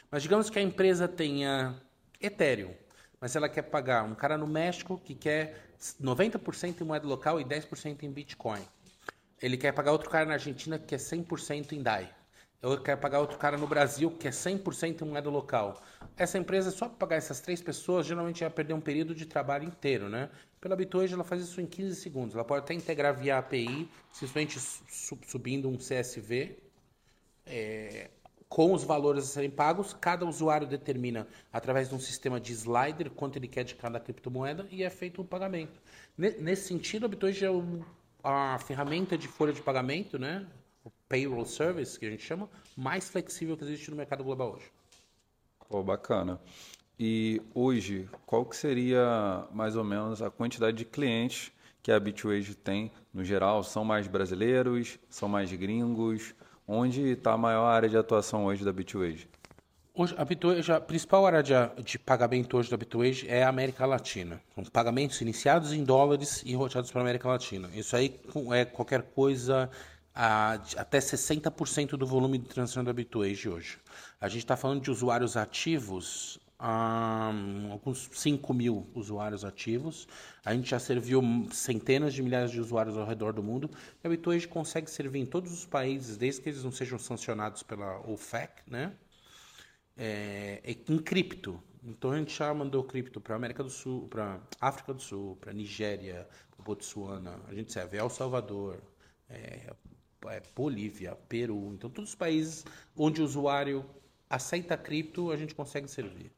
Mas 0.10 0.24
digamos 0.24 0.50
que 0.50 0.58
a 0.58 0.62
empresa 0.64 1.08
tenha 1.08 1.80
Ethereum, 2.20 2.74
mas 3.22 3.36
ela 3.36 3.48
quer 3.48 3.62
pagar 3.62 4.04
um 4.04 4.16
cara 4.16 4.36
no 4.36 4.48
México 4.48 5.00
que 5.06 5.14
quer 5.14 5.70
90% 6.02 6.82
em 6.82 6.84
moeda 6.84 7.06
local 7.06 7.40
e 7.40 7.46
10% 7.46 8.02
em 8.02 8.12
Bitcoin. 8.12 8.64
Ele 9.40 9.58
quer 9.58 9.74
pagar 9.74 9.92
outro 9.92 10.10
cara 10.10 10.26
na 10.26 10.34
Argentina 10.34 10.80
que 10.80 10.96
é 10.96 10.98
100% 10.98 11.74
em 11.74 11.84
DAI. 11.84 12.12
Eu 12.62 12.78
quero 12.82 13.00
pagar 13.00 13.20
outro 13.20 13.38
cara 13.38 13.58
no 13.58 13.66
Brasil 13.66 14.12
que 14.12 14.28
é 14.28 14.32
100% 14.32 15.02
em 15.02 15.06
moeda 15.06 15.30
local. 15.30 15.82
Essa 16.18 16.38
empresa, 16.38 16.72
só 16.72 16.88
para 16.88 16.98
pagar 16.98 17.16
essas 17.16 17.40
três 17.40 17.62
pessoas, 17.62 18.06
geralmente 18.06 18.42
ia 18.42 18.50
perder 18.50 18.74
um 18.74 18.82
período 18.82 19.16
de 19.16 19.26
trabalho 19.26 19.64
inteiro, 19.64 20.10
né? 20.10 20.30
Pela 20.60 20.76
Bitcoin, 20.76 21.10
ela 21.10 21.24
faz 21.24 21.42
isso 21.42 21.62
em 21.62 21.66
15 21.66 21.96
segundos. 21.96 22.36
Ela 22.36 22.44
pode 22.44 22.64
até 22.64 22.74
integrar 22.74 23.16
via 23.18 23.38
API, 23.38 23.90
simplesmente 24.12 24.60
subindo 24.60 25.70
um 25.70 25.78
CSV. 25.78 26.58
É, 27.46 28.10
com 28.50 28.74
os 28.74 28.84
valores 28.84 29.24
a 29.24 29.28
serem 29.28 29.50
pagos, 29.50 29.94
cada 29.94 30.26
usuário 30.26 30.68
determina, 30.68 31.28
através 31.54 31.88
de 31.88 31.96
um 31.96 32.00
sistema 32.00 32.42
de 32.42 32.52
slider, 32.52 33.10
quanto 33.12 33.38
ele 33.38 33.48
quer 33.48 33.64
de 33.64 33.76
cada 33.76 34.00
criptomoeda 34.00 34.68
e 34.70 34.84
é 34.84 34.90
feito 34.90 35.22
um 35.22 35.26
pagamento. 35.26 35.80
Nesse 36.18 36.68
sentido, 36.68 37.06
a 37.06 37.10
Bitcoin 37.10 37.32
é 37.32 37.84
a 38.24 38.60
ferramenta 38.60 39.18
de 39.18 39.28
folha 39.28 39.54
de 39.54 39.62
pagamento, 39.62 40.20
né? 40.20 40.46
Payroll 41.10 41.46
service, 41.46 42.00
que 42.00 42.06
a 42.06 42.10
gente 42.12 42.24
chama, 42.24 42.48
mais 42.78 43.10
flexível 43.10 43.58
que 43.58 43.64
existe 43.64 43.90
no 43.90 43.98
mercado 43.98 44.24
global 44.24 44.54
hoje. 44.54 44.72
Pô, 45.68 45.84
bacana. 45.84 46.40
E 47.00 47.42
hoje, 47.54 48.08
qual 48.26 48.46
que 48.46 48.56
seria 48.56 49.48
mais 49.52 49.76
ou 49.76 49.84
menos 49.84 50.22
a 50.22 50.30
quantidade 50.30 50.78
de 50.78 50.86
clientes 50.86 51.52
que 51.82 51.92
a 51.92 52.00
Bitwage 52.00 52.54
tem 52.56 52.92
no 53.14 53.24
geral? 53.24 53.64
São 53.64 53.84
mais 53.84 54.08
brasileiros? 54.08 55.00
São 55.10 55.28
mais 55.28 55.52
gringos? 55.52 56.36
Onde 56.68 57.02
está 57.14 57.34
a 57.34 57.38
maior 57.38 57.66
área 57.66 57.90
de 57.90 57.98
atuação 57.98 58.46
hoje 58.46 58.64
da 58.64 58.72
Bitwage? 58.72 59.28
Hoje, 59.94 60.14
a 60.18 60.24
Bitwage, 60.24 60.72
a 60.72 60.80
principal 60.80 61.26
área 61.26 61.42
de, 61.42 61.54
de 61.84 61.98
pagamento 61.98 62.58
hoje 62.58 62.70
da 62.70 62.78
Bitwage 62.78 63.28
é 63.28 63.44
a 63.44 63.50
América 63.50 63.86
Latina. 63.86 64.42
São 64.54 64.64
pagamentos 64.66 65.20
iniciados 65.22 65.74
em 65.74 65.84
dólares 65.84 66.44
e 66.46 66.54
roteados 66.54 66.92
para 66.92 67.02
a 67.02 67.04
América 67.04 67.28
Latina. 67.28 67.70
Isso 67.74 67.96
aí 67.96 68.20
é 68.54 68.66
qualquer 68.66 69.04
coisa 69.04 69.70
a, 70.22 70.54
até 70.76 71.00
60% 71.00 71.92
do 71.92 72.06
volume 72.06 72.38
de 72.38 72.50
transação 72.50 72.84
da 72.84 72.92
Bitwage 72.92 73.48
hoje. 73.48 73.78
A 74.20 74.28
gente 74.28 74.44
está 74.44 74.58
falando 74.58 74.82
de 74.82 74.92
usuários 74.92 75.38
ativos, 75.38 76.38
um, 76.60 77.72
alguns 77.72 78.10
5 78.12 78.54
mil 78.54 78.86
usuários 78.94 79.46
ativos. 79.46 80.08
A 80.44 80.54
gente 80.54 80.70
já 80.70 80.80
serviu 80.80 81.22
centenas 81.52 82.14
de 82.14 82.22
milhares 82.22 82.52
de 82.52 82.60
usuários 82.60 82.98
ao 82.98 83.06
redor 83.06 83.32
do 83.32 83.42
mundo. 83.42 83.70
E 84.04 84.08
a 84.08 84.10
Bitwage 84.10 84.48
consegue 84.48 84.92
servir 84.92 85.20
em 85.20 85.26
todos 85.26 85.54
os 85.54 85.66
países, 85.66 86.18
desde 86.18 86.42
que 86.42 86.50
eles 86.50 86.64
não 86.64 86.72
sejam 86.72 87.00
sancionados 87.00 87.64
pela 87.64 88.00
OFAC, 88.02 88.64
né? 88.68 88.92
é, 90.00 90.62
é 90.64 90.72
em 90.72 90.98
cripto. 90.98 91.62
Então 91.84 92.12
a 92.12 92.18
gente 92.18 92.36
já 92.36 92.54
mandou 92.54 92.84
cripto 92.84 93.22
para 93.22 93.36
América 93.36 93.64
do 93.64 93.70
Sul, 93.70 94.08
para 94.08 94.42
África 94.60 94.94
do 94.94 95.02
Sul, 95.02 95.38
para 95.40 95.54
Nigéria, 95.54 96.28
para 96.52 96.64
Botsuana, 96.64 97.40
a 97.48 97.54
gente 97.54 97.72
serve 97.72 97.98
El 97.98 98.10
Salvador, 98.10 98.82
é, 99.30 99.74
é, 100.28 100.42
Bolívia, 100.56 101.16
Peru. 101.28 101.74
Então 101.74 101.90
todos 101.90 102.12
os 102.12 102.16
países 102.16 102.66
onde 102.96 103.22
o 103.22 103.26
usuário 103.26 103.86
aceita 104.30 104.78
cripto, 104.78 105.32
a 105.32 105.38
gente 105.38 105.56
consegue 105.56 105.88
servir. 105.88 106.32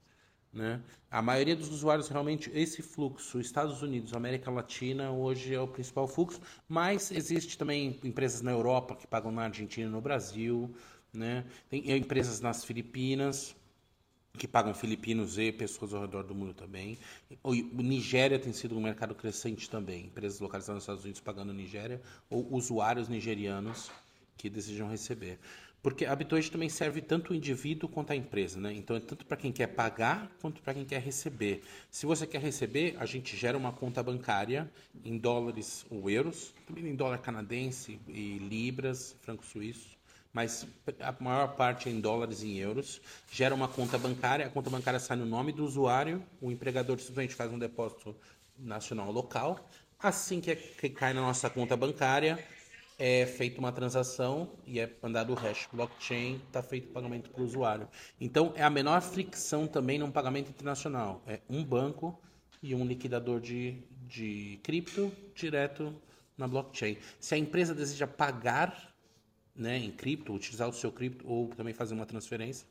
Né? 0.53 0.81
A 1.09 1.21
maioria 1.21 1.55
dos 1.55 1.69
usuários 1.69 2.09
realmente 2.09 2.51
esse 2.53 2.81
fluxo, 2.81 3.39
Estados 3.39 3.81
Unidos, 3.81 4.13
América 4.13 4.51
Latina, 4.51 5.11
hoje 5.11 5.55
é 5.55 5.61
o 5.61 5.67
principal 5.67 6.07
fluxo, 6.07 6.41
mas 6.67 7.09
existe 7.09 7.57
também 7.57 7.99
empresas 8.03 8.41
na 8.41 8.51
Europa 8.51 8.95
que 8.95 9.07
pagam 9.07 9.31
na 9.31 9.43
Argentina 9.43 9.87
e 9.87 9.91
no 9.91 10.01
Brasil, 10.01 10.73
né? 11.13 11.45
Tem 11.69 11.89
empresas 11.91 12.41
nas 12.41 12.65
Filipinas 12.65 13.55
que 14.37 14.47
pagam 14.47 14.73
filipinos 14.73 15.37
e 15.37 15.51
pessoas 15.51 15.93
ao 15.93 16.01
redor 16.01 16.23
do 16.23 16.33
mundo 16.33 16.53
também. 16.53 16.97
O 17.43 17.53
Nigéria 17.53 18.39
tem 18.39 18.53
sido 18.53 18.77
um 18.77 18.81
mercado 18.81 19.13
crescente 19.13 19.69
também. 19.69 20.05
Empresas 20.05 20.39
localizadas 20.39 20.75
nos 20.75 20.83
Estados 20.83 21.03
Unidos 21.03 21.21
pagando 21.21 21.53
Nigéria 21.53 22.01
ou 22.29 22.47
usuários 22.53 23.07
nigerianos 23.07 23.91
que 24.37 24.49
desejam 24.49 24.89
receber. 24.89 25.37
Porque 25.83 26.05
a 26.05 26.15
Bitwage 26.15 26.51
também 26.51 26.69
serve 26.69 27.01
tanto 27.01 27.33
o 27.33 27.35
indivíduo 27.35 27.89
quanto 27.89 28.11
a 28.11 28.15
empresa, 28.15 28.59
né? 28.59 28.71
Então 28.71 28.95
é 28.95 28.99
tanto 28.99 29.25
para 29.25 29.35
quem 29.35 29.51
quer 29.51 29.67
pagar 29.67 30.31
quanto 30.39 30.61
para 30.61 30.75
quem 30.75 30.85
quer 30.85 31.01
receber. 31.01 31.63
Se 31.89 32.05
você 32.05 32.27
quer 32.27 32.39
receber, 32.39 32.95
a 32.99 33.05
gente 33.05 33.35
gera 33.35 33.57
uma 33.57 33.71
conta 33.71 34.03
bancária 34.03 34.71
em 35.03 35.17
dólares 35.17 35.83
ou 35.89 36.07
euros, 36.07 36.53
também 36.67 36.87
em 36.87 36.95
dólar 36.95 37.17
canadense 37.17 37.99
e 38.07 38.37
libras, 38.37 39.15
franco 39.21 39.43
suíço 39.43 40.00
mas 40.33 40.65
a 40.99 41.23
maior 41.23 41.55
parte 41.55 41.89
é 41.89 41.91
em 41.91 41.99
dólares 41.99 42.41
e 42.41 42.47
em 42.47 42.57
euros. 42.57 43.01
Gera 43.31 43.53
uma 43.53 43.67
conta 43.67 43.97
bancária, 43.97 44.45
a 44.45 44.49
conta 44.49 44.69
bancária 44.69 44.99
sai 44.99 45.17
no 45.17 45.25
nome 45.25 45.51
do 45.51 45.65
usuário, 45.65 46.23
o 46.39 46.51
empregador 46.51 46.99
simplesmente 46.99 47.35
faz 47.35 47.51
um 47.51 47.59
depósito 47.59 48.15
nacional 48.57 49.11
local. 49.11 49.67
Assim 49.99 50.41
que, 50.41 50.51
é, 50.51 50.55
que 50.55 50.89
cai 50.89 51.13
na 51.13 51.21
nossa 51.21 51.49
conta 51.49 51.75
bancária, 51.77 52.43
é 52.97 53.25
feita 53.25 53.59
uma 53.59 53.71
transação 53.71 54.51
e 54.65 54.79
é 54.79 54.89
mandado 55.01 55.33
o 55.33 55.35
hash 55.35 55.67
blockchain, 55.73 56.41
está 56.47 56.61
feito 56.61 56.89
o 56.89 56.93
pagamento 56.93 57.29
para 57.29 57.41
o 57.41 57.45
usuário. 57.45 57.87
Então, 58.19 58.53
é 58.55 58.63
a 58.63 58.69
menor 58.69 59.01
fricção 59.01 59.67
também 59.67 59.97
num 59.97 60.11
pagamento 60.11 60.49
internacional. 60.49 61.21
É 61.25 61.39
um 61.49 61.63
banco 61.63 62.19
e 62.61 62.75
um 62.75 62.85
liquidador 62.85 63.39
de, 63.39 63.83
de 64.07 64.59
cripto 64.61 65.11
direto 65.33 65.95
na 66.37 66.47
blockchain. 66.47 66.97
Se 67.19 67.33
a 67.33 67.37
empresa 67.37 67.73
deseja 67.73 68.05
pagar 68.05 68.90
né, 69.55 69.77
em 69.77 69.91
cripto, 69.91 70.33
utilizar 70.33 70.67
o 70.67 70.73
seu 70.73 70.91
cripto 70.91 71.27
ou 71.27 71.47
também 71.49 71.73
fazer 71.73 71.93
uma 71.93 72.05
transferência, 72.05 72.67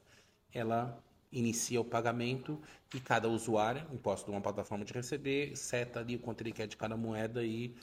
ela 0.53 1.03
inicia 1.33 1.81
o 1.81 1.85
pagamento 1.85 2.59
e 2.95 3.01
cada 3.01 3.29
usuário, 3.29 3.83
imposto 3.93 4.27
de 4.27 4.33
uma 4.33 4.41
plataforma 4.41 4.85
de 4.85 4.93
receber, 4.93 5.57
seta 5.57 6.01
ali 6.01 6.17
o 6.17 6.19
quanto 6.19 6.41
ele 6.43 6.53
quer 6.53 6.67
de 6.67 6.77
cada 6.77 6.97
moeda 6.97 7.45
e 7.45 7.75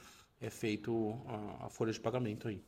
é 0.42 0.50
feito 0.50 1.16
a, 1.28 1.68
a 1.68 1.70
folha 1.70 1.92
de 1.92 2.00
pagamento 2.00 2.48
aí. 2.48 2.62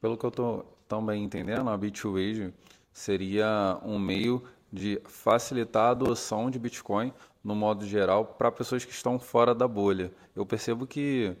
Pelo 0.00 0.16
que 0.16 0.24
eu 0.24 0.28
estou 0.28 0.78
também 0.86 1.24
entendendo, 1.24 1.68
a 1.68 1.78
Bit2Age 1.78 2.52
seria 2.92 3.80
um 3.82 3.98
meio 3.98 4.44
de 4.72 5.00
facilitar 5.04 5.86
a 5.86 5.90
adoção 5.90 6.50
de 6.50 6.58
Bitcoin 6.58 7.12
no 7.42 7.54
modo 7.54 7.86
geral 7.86 8.24
para 8.24 8.50
pessoas 8.50 8.84
que 8.84 8.92
estão 8.92 9.18
fora 9.18 9.54
da 9.54 9.68
bolha. 9.68 10.12
Eu 10.34 10.44
percebo 10.44 10.86
que, 10.86 11.36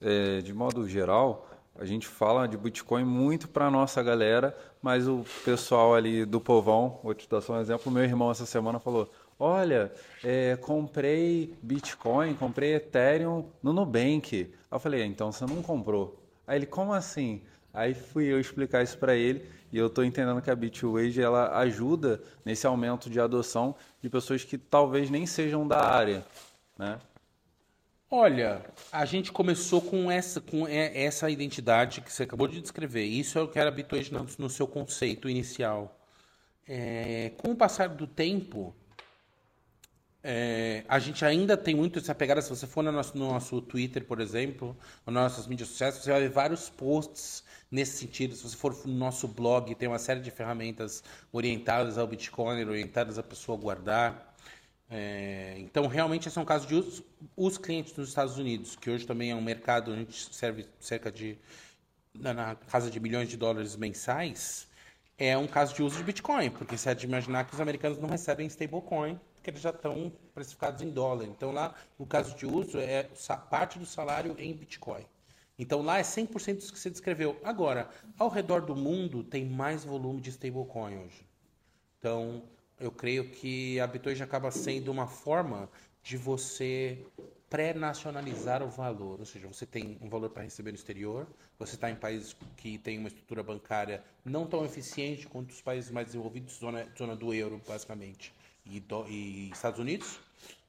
é, 0.00 0.40
de 0.40 0.52
modo 0.52 0.88
geral, 0.88 1.48
a 1.78 1.84
gente 1.84 2.06
fala 2.06 2.46
de 2.46 2.56
Bitcoin 2.56 3.04
muito 3.04 3.48
para 3.48 3.70
nossa 3.70 4.02
galera, 4.02 4.56
mas 4.80 5.08
o 5.08 5.24
pessoal 5.44 5.94
ali 5.94 6.24
do 6.24 6.40
povão, 6.40 7.00
vou 7.02 7.14
te 7.14 7.28
dar 7.28 7.40
só 7.40 7.54
um 7.54 7.60
exemplo, 7.60 7.90
meu 7.90 8.04
irmão 8.04 8.30
essa 8.30 8.44
semana 8.44 8.78
falou, 8.78 9.10
olha, 9.38 9.92
é, 10.22 10.56
comprei 10.56 11.54
Bitcoin, 11.62 12.34
comprei 12.34 12.74
Ethereum 12.74 13.46
no 13.62 13.72
Nubank. 13.72 14.36
Aí 14.36 14.52
eu 14.70 14.78
falei, 14.78 15.04
então 15.04 15.32
você 15.32 15.46
não 15.46 15.62
comprou. 15.62 16.22
Aí 16.46 16.58
ele, 16.58 16.66
como 16.66 16.92
assim? 16.92 17.42
Aí 17.72 17.94
fui 17.94 18.26
eu 18.26 18.38
explicar 18.38 18.82
isso 18.82 18.98
para 18.98 19.14
ele 19.14 19.48
e 19.72 19.78
eu 19.78 19.86
estou 19.86 20.04
entendendo 20.04 20.42
que 20.42 20.50
a 20.50 20.54
Bitwage 20.54 21.22
ela 21.22 21.58
ajuda 21.58 22.22
nesse 22.44 22.66
aumento 22.66 23.08
de 23.08 23.18
adoção 23.18 23.74
de 24.00 24.10
pessoas 24.10 24.44
que 24.44 24.58
talvez 24.58 25.08
nem 25.08 25.24
sejam 25.24 25.66
da 25.66 25.82
área, 25.82 26.24
né? 26.78 26.98
Olha, 28.14 28.62
a 28.92 29.06
gente 29.06 29.32
começou 29.32 29.80
com 29.80 30.10
essa, 30.10 30.38
com 30.38 30.68
essa 30.68 31.30
identidade 31.30 32.02
que 32.02 32.12
você 32.12 32.24
acabou 32.24 32.46
de 32.46 32.60
descrever. 32.60 33.04
Isso 33.04 33.38
é 33.38 33.42
o 33.42 33.48
que 33.48 33.58
era 33.58 33.70
Bitwage 33.70 34.12
no, 34.38 34.50
seu 34.50 34.66
conceito 34.66 35.30
inicial. 35.30 35.98
É, 36.68 37.32
com 37.38 37.52
o 37.52 37.56
passar 37.56 37.88
do 37.88 38.06
tempo, 38.06 38.76
é, 40.22 40.84
a 40.86 40.98
gente 40.98 41.24
ainda 41.24 41.56
tem 41.56 41.74
muito 41.74 42.00
essa 42.00 42.14
pegada. 42.14 42.42
Se 42.42 42.50
você 42.50 42.66
for 42.66 42.84
no 42.84 42.92
nosso, 42.92 43.16
no 43.16 43.28
nosso 43.32 43.62
Twitter, 43.62 44.04
por 44.04 44.20
exemplo, 44.20 44.76
nas 45.06 45.14
nossas 45.14 45.46
mídias 45.46 45.70
sociais, 45.70 45.94
você 45.94 46.10
vai 46.10 46.20
ver 46.20 46.28
vários 46.28 46.68
posts 46.68 47.42
nesse 47.70 47.96
sentido. 47.96 48.34
Se 48.34 48.42
você 48.42 48.56
for 48.58 48.76
no 48.86 48.92
nosso 48.92 49.26
blog, 49.26 49.74
tem 49.74 49.88
uma 49.88 49.98
série 49.98 50.20
de 50.20 50.30
ferramentas 50.30 51.02
orientadas 51.32 51.96
ao 51.96 52.06
Bitcoin, 52.06 52.62
orientadas 52.62 53.18
a 53.18 53.22
pessoa 53.22 53.56
guardar. 53.56 54.31
É, 54.94 55.54
então, 55.58 55.86
realmente, 55.86 56.28
esse 56.28 56.38
é 56.38 56.42
um 56.42 56.44
caso 56.44 56.66
de 56.66 56.74
uso. 56.74 57.02
Os 57.34 57.56
clientes 57.56 57.96
nos 57.96 58.10
Estados 58.10 58.36
Unidos, 58.36 58.76
que 58.76 58.90
hoje 58.90 59.06
também 59.06 59.30
é 59.30 59.34
um 59.34 59.40
mercado, 59.40 59.90
a 59.90 59.96
gente 59.96 60.34
serve 60.34 60.66
cerca 60.78 61.10
de, 61.10 61.38
na, 62.12 62.34
na 62.34 62.54
casa 62.54 62.90
de 62.90 63.00
bilhões 63.00 63.30
de 63.30 63.38
dólares 63.38 63.74
mensais, 63.74 64.68
é 65.16 65.36
um 65.38 65.46
caso 65.46 65.74
de 65.74 65.82
uso 65.82 65.96
de 65.96 66.04
Bitcoin, 66.04 66.50
porque 66.50 66.76
você 66.76 66.90
é 66.90 66.94
de 66.94 67.06
imaginar 67.06 67.44
que 67.44 67.54
os 67.54 67.60
americanos 67.60 67.98
não 67.98 68.08
recebem 68.08 68.46
stablecoin, 68.48 69.18
porque 69.34 69.48
eles 69.48 69.62
já 69.62 69.70
estão 69.70 70.12
precificados 70.34 70.82
em 70.82 70.90
dólar. 70.90 71.24
Então, 71.24 71.52
lá, 71.52 71.74
o 71.98 72.04
caso 72.04 72.36
de 72.36 72.44
uso 72.44 72.78
é 72.78 73.08
parte 73.48 73.78
do 73.78 73.86
salário 73.86 74.36
em 74.38 74.52
Bitcoin. 74.52 75.06
Então, 75.58 75.80
lá 75.80 75.98
é 76.00 76.02
100% 76.02 76.58
isso 76.58 76.72
que 76.72 76.78
você 76.78 76.90
descreveu. 76.90 77.40
Agora, 77.42 77.88
ao 78.18 78.28
redor 78.28 78.60
do 78.60 78.76
mundo, 78.76 79.22
tem 79.24 79.46
mais 79.46 79.84
volume 79.84 80.20
de 80.20 80.28
stablecoin 80.30 80.98
hoje. 80.98 81.24
Então, 81.98 82.42
eu 82.80 82.90
creio 82.90 83.30
que 83.30 83.78
a 83.80 83.86
Bitcoin 83.86 84.20
acaba 84.22 84.50
sendo 84.50 84.90
uma 84.90 85.06
forma 85.06 85.68
de 86.02 86.16
você 86.16 87.04
pré-nacionalizar 87.48 88.62
o 88.62 88.68
valor, 88.68 89.20
ou 89.20 89.26
seja, 89.26 89.46
você 89.46 89.66
tem 89.66 89.98
um 90.00 90.08
valor 90.08 90.30
para 90.30 90.42
receber 90.42 90.70
no 90.70 90.76
exterior, 90.76 91.26
você 91.58 91.74
está 91.74 91.90
em 91.90 91.94
países 91.94 92.34
que 92.56 92.78
têm 92.78 92.98
uma 92.98 93.08
estrutura 93.08 93.42
bancária 93.42 94.02
não 94.24 94.46
tão 94.46 94.64
eficiente 94.64 95.26
quanto 95.26 95.50
os 95.50 95.60
países 95.60 95.90
mais 95.90 96.06
desenvolvidos, 96.06 96.54
zona, 96.54 96.88
zona 96.96 97.14
do 97.14 97.34
euro, 97.34 97.60
basicamente, 97.68 98.32
e, 98.64 98.80
do, 98.80 99.06
e 99.06 99.50
Estados 99.50 99.78
Unidos. 99.78 100.18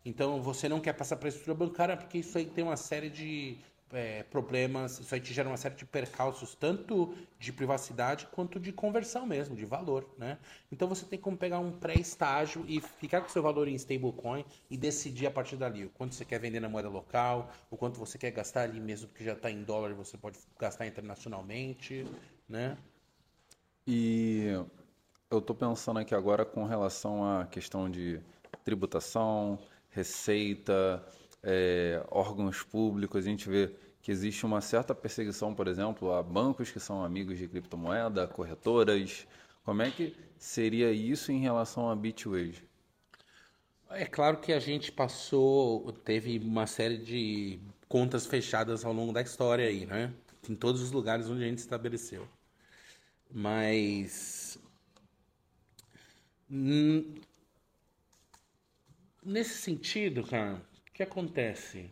Então, 0.04 0.42
você 0.42 0.68
não 0.68 0.82
quer 0.82 0.92
passar 0.92 1.16
para 1.16 1.28
a 1.28 1.30
estrutura 1.30 1.56
bancária 1.56 1.96
porque 1.96 2.18
isso 2.18 2.38
aí 2.38 2.46
tem 2.46 2.66
uma 2.66 2.76
série 2.76 3.10
de 3.10 3.58
é, 3.94 4.24
problemas, 4.24 5.00
isso 5.00 5.14
aí 5.14 5.22
te 5.22 5.34
gera 5.34 5.48
uma 5.48 5.58
série 5.58 5.76
de 5.76 5.86
percalços, 5.86 6.56
tanto 6.56 7.14
de 7.40 7.54
privacidade 7.54 8.28
quanto 8.32 8.60
de 8.60 8.72
conversão 8.72 9.26
mesmo, 9.26 9.56
de 9.56 9.66
valor, 9.66 10.10
né? 10.18 10.38
Então 10.72 10.88
você 10.88 11.06
tem 11.06 11.20
como 11.20 11.38
pegar 11.38 11.60
um 11.60 11.72
pré-estágio 11.72 12.66
e 12.68 12.82
ficar 12.82 13.22
com 13.22 13.30
seu 13.30 13.44
valor 13.44 13.68
em 13.68 13.76
stablecoin 13.76 14.44
e 14.70 14.76
decidir 14.76 15.28
a 15.28 15.32
partir 15.32 15.56
dali 15.56 15.86
o 15.86 15.90
quanto 15.90 16.16
você 16.16 16.26
quer 16.26 16.40
vender 16.40 16.60
na 16.60 16.68
moeda 16.70 16.90
local, 16.90 17.52
o 17.70 17.78
quanto 17.78 18.00
você 18.00 18.18
quer 18.18 18.32
gastar 18.32 18.64
ali 18.64 18.80
mesmo 18.80 19.10
que 19.10 19.24
já 19.24 19.34
está 19.34 19.50
em 19.50 19.64
dólar, 19.64 19.94
você 19.94 20.18
pode 20.18 20.40
gastar 20.60 20.88
internacionalmente, 20.88 22.06
né? 22.50 22.78
E 23.86 24.48
eu 25.30 25.40
estou 25.40 25.56
pensando 25.56 26.00
aqui 26.00 26.16
agora 26.16 26.46
com 26.46 26.64
relação 26.66 27.26
à 27.26 27.46
questão 27.46 27.90
de 27.90 28.20
tributação, 28.64 29.60
receita, 29.90 31.04
é, 31.44 32.04
órgãos 32.10 32.64
públicos, 32.64 33.26
a 33.26 33.30
gente 33.30 33.50
vê 33.50 33.72
que 34.02 34.12
existe 34.12 34.46
uma 34.46 34.62
certa 34.62 34.94
perseguição, 34.96 35.54
por 35.54 35.68
exemplo, 35.68 36.12
a 36.14 36.22
bancos 36.24 36.72
que 36.72 36.80
são 36.80 37.04
amigos 37.04 37.38
de 37.38 37.48
criptomoeda, 37.48 38.28
corretoras. 38.28 39.28
Como 39.64 39.82
é 39.82 39.92
que 39.92 40.16
seria 40.38 40.92
isso 40.92 41.32
em 41.32 41.40
relação 41.40 41.90
a 41.90 41.96
Bitwage? 41.96 42.64
É 43.90 44.06
claro 44.06 44.40
que 44.40 44.52
a 44.52 44.60
gente 44.60 44.92
passou, 44.92 45.92
teve 45.92 46.40
uma 46.40 46.66
série 46.68 46.98
de 46.98 47.60
contas 47.88 48.26
fechadas 48.26 48.84
ao 48.84 48.92
longo 48.92 49.14
da 49.14 49.22
história 49.22 49.68
aí, 49.68 49.86
né? 49.86 50.14
Em 50.50 50.56
todos 50.56 50.82
os 50.82 50.92
lugares 50.92 51.30
onde 51.30 51.44
a 51.44 51.48
gente 51.48 51.60
estabeleceu. 51.60 52.28
Mas 53.30 54.58
Hum, 56.50 57.16
nesse 59.24 59.56
sentido, 59.56 60.24
cara, 60.24 60.62
o 60.94 60.96
que 60.96 61.02
acontece? 61.02 61.90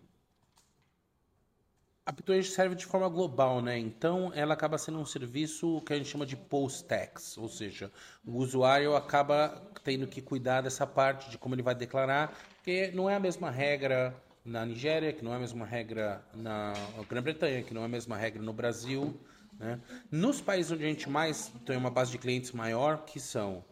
A 2.06 2.12
Bitwage 2.12 2.52
serve 2.52 2.76
de 2.76 2.86
forma 2.86 3.10
global, 3.10 3.60
né? 3.60 3.76
Então, 3.76 4.32
ela 4.36 4.54
acaba 4.54 4.78
sendo 4.78 5.00
um 5.00 5.06
serviço 5.06 5.82
que 5.82 5.94
a 5.94 5.98
gente 5.98 6.08
chama 6.08 6.24
de 6.24 6.36
post-tax, 6.36 7.36
ou 7.36 7.50
seja, 7.50 7.92
o 8.24 8.38
usuário 8.38 8.96
acaba 8.96 9.60
tendo 9.84 10.06
que 10.06 10.22
cuidar 10.22 10.62
dessa 10.62 10.86
parte 10.86 11.32
de 11.32 11.38
como 11.40 11.56
ele 11.56 11.64
vai 11.64 11.74
declarar, 11.74 12.38
porque 12.58 12.92
não 12.94 13.10
é 13.10 13.16
a 13.16 13.20
mesma 13.20 13.50
regra 13.50 14.16
na 14.46 14.64
Nigéria, 14.68 15.12
que 15.12 15.24
não 15.24 15.34
é 15.34 15.38
a 15.38 15.40
mesma 15.40 15.66
regra 15.66 16.24
na 16.36 16.74
Grã-Bretanha, 17.10 17.64
que 17.64 17.74
não 17.74 17.82
é 17.82 17.86
a 17.86 17.90
mesma 17.90 18.16
regra 18.16 18.44
no 18.44 18.54
Brasil. 18.54 19.20
Né? 19.58 19.80
Nos 20.12 20.40
países 20.42 20.72
onde 20.72 20.86
a 20.86 20.88
gente 20.88 21.10
mais 21.10 21.52
tem 21.66 21.76
uma 21.76 21.90
base 21.90 22.12
de 22.12 22.20
clientes 22.20 22.52
maior, 22.52 23.04
que 23.04 23.20
são 23.20 23.66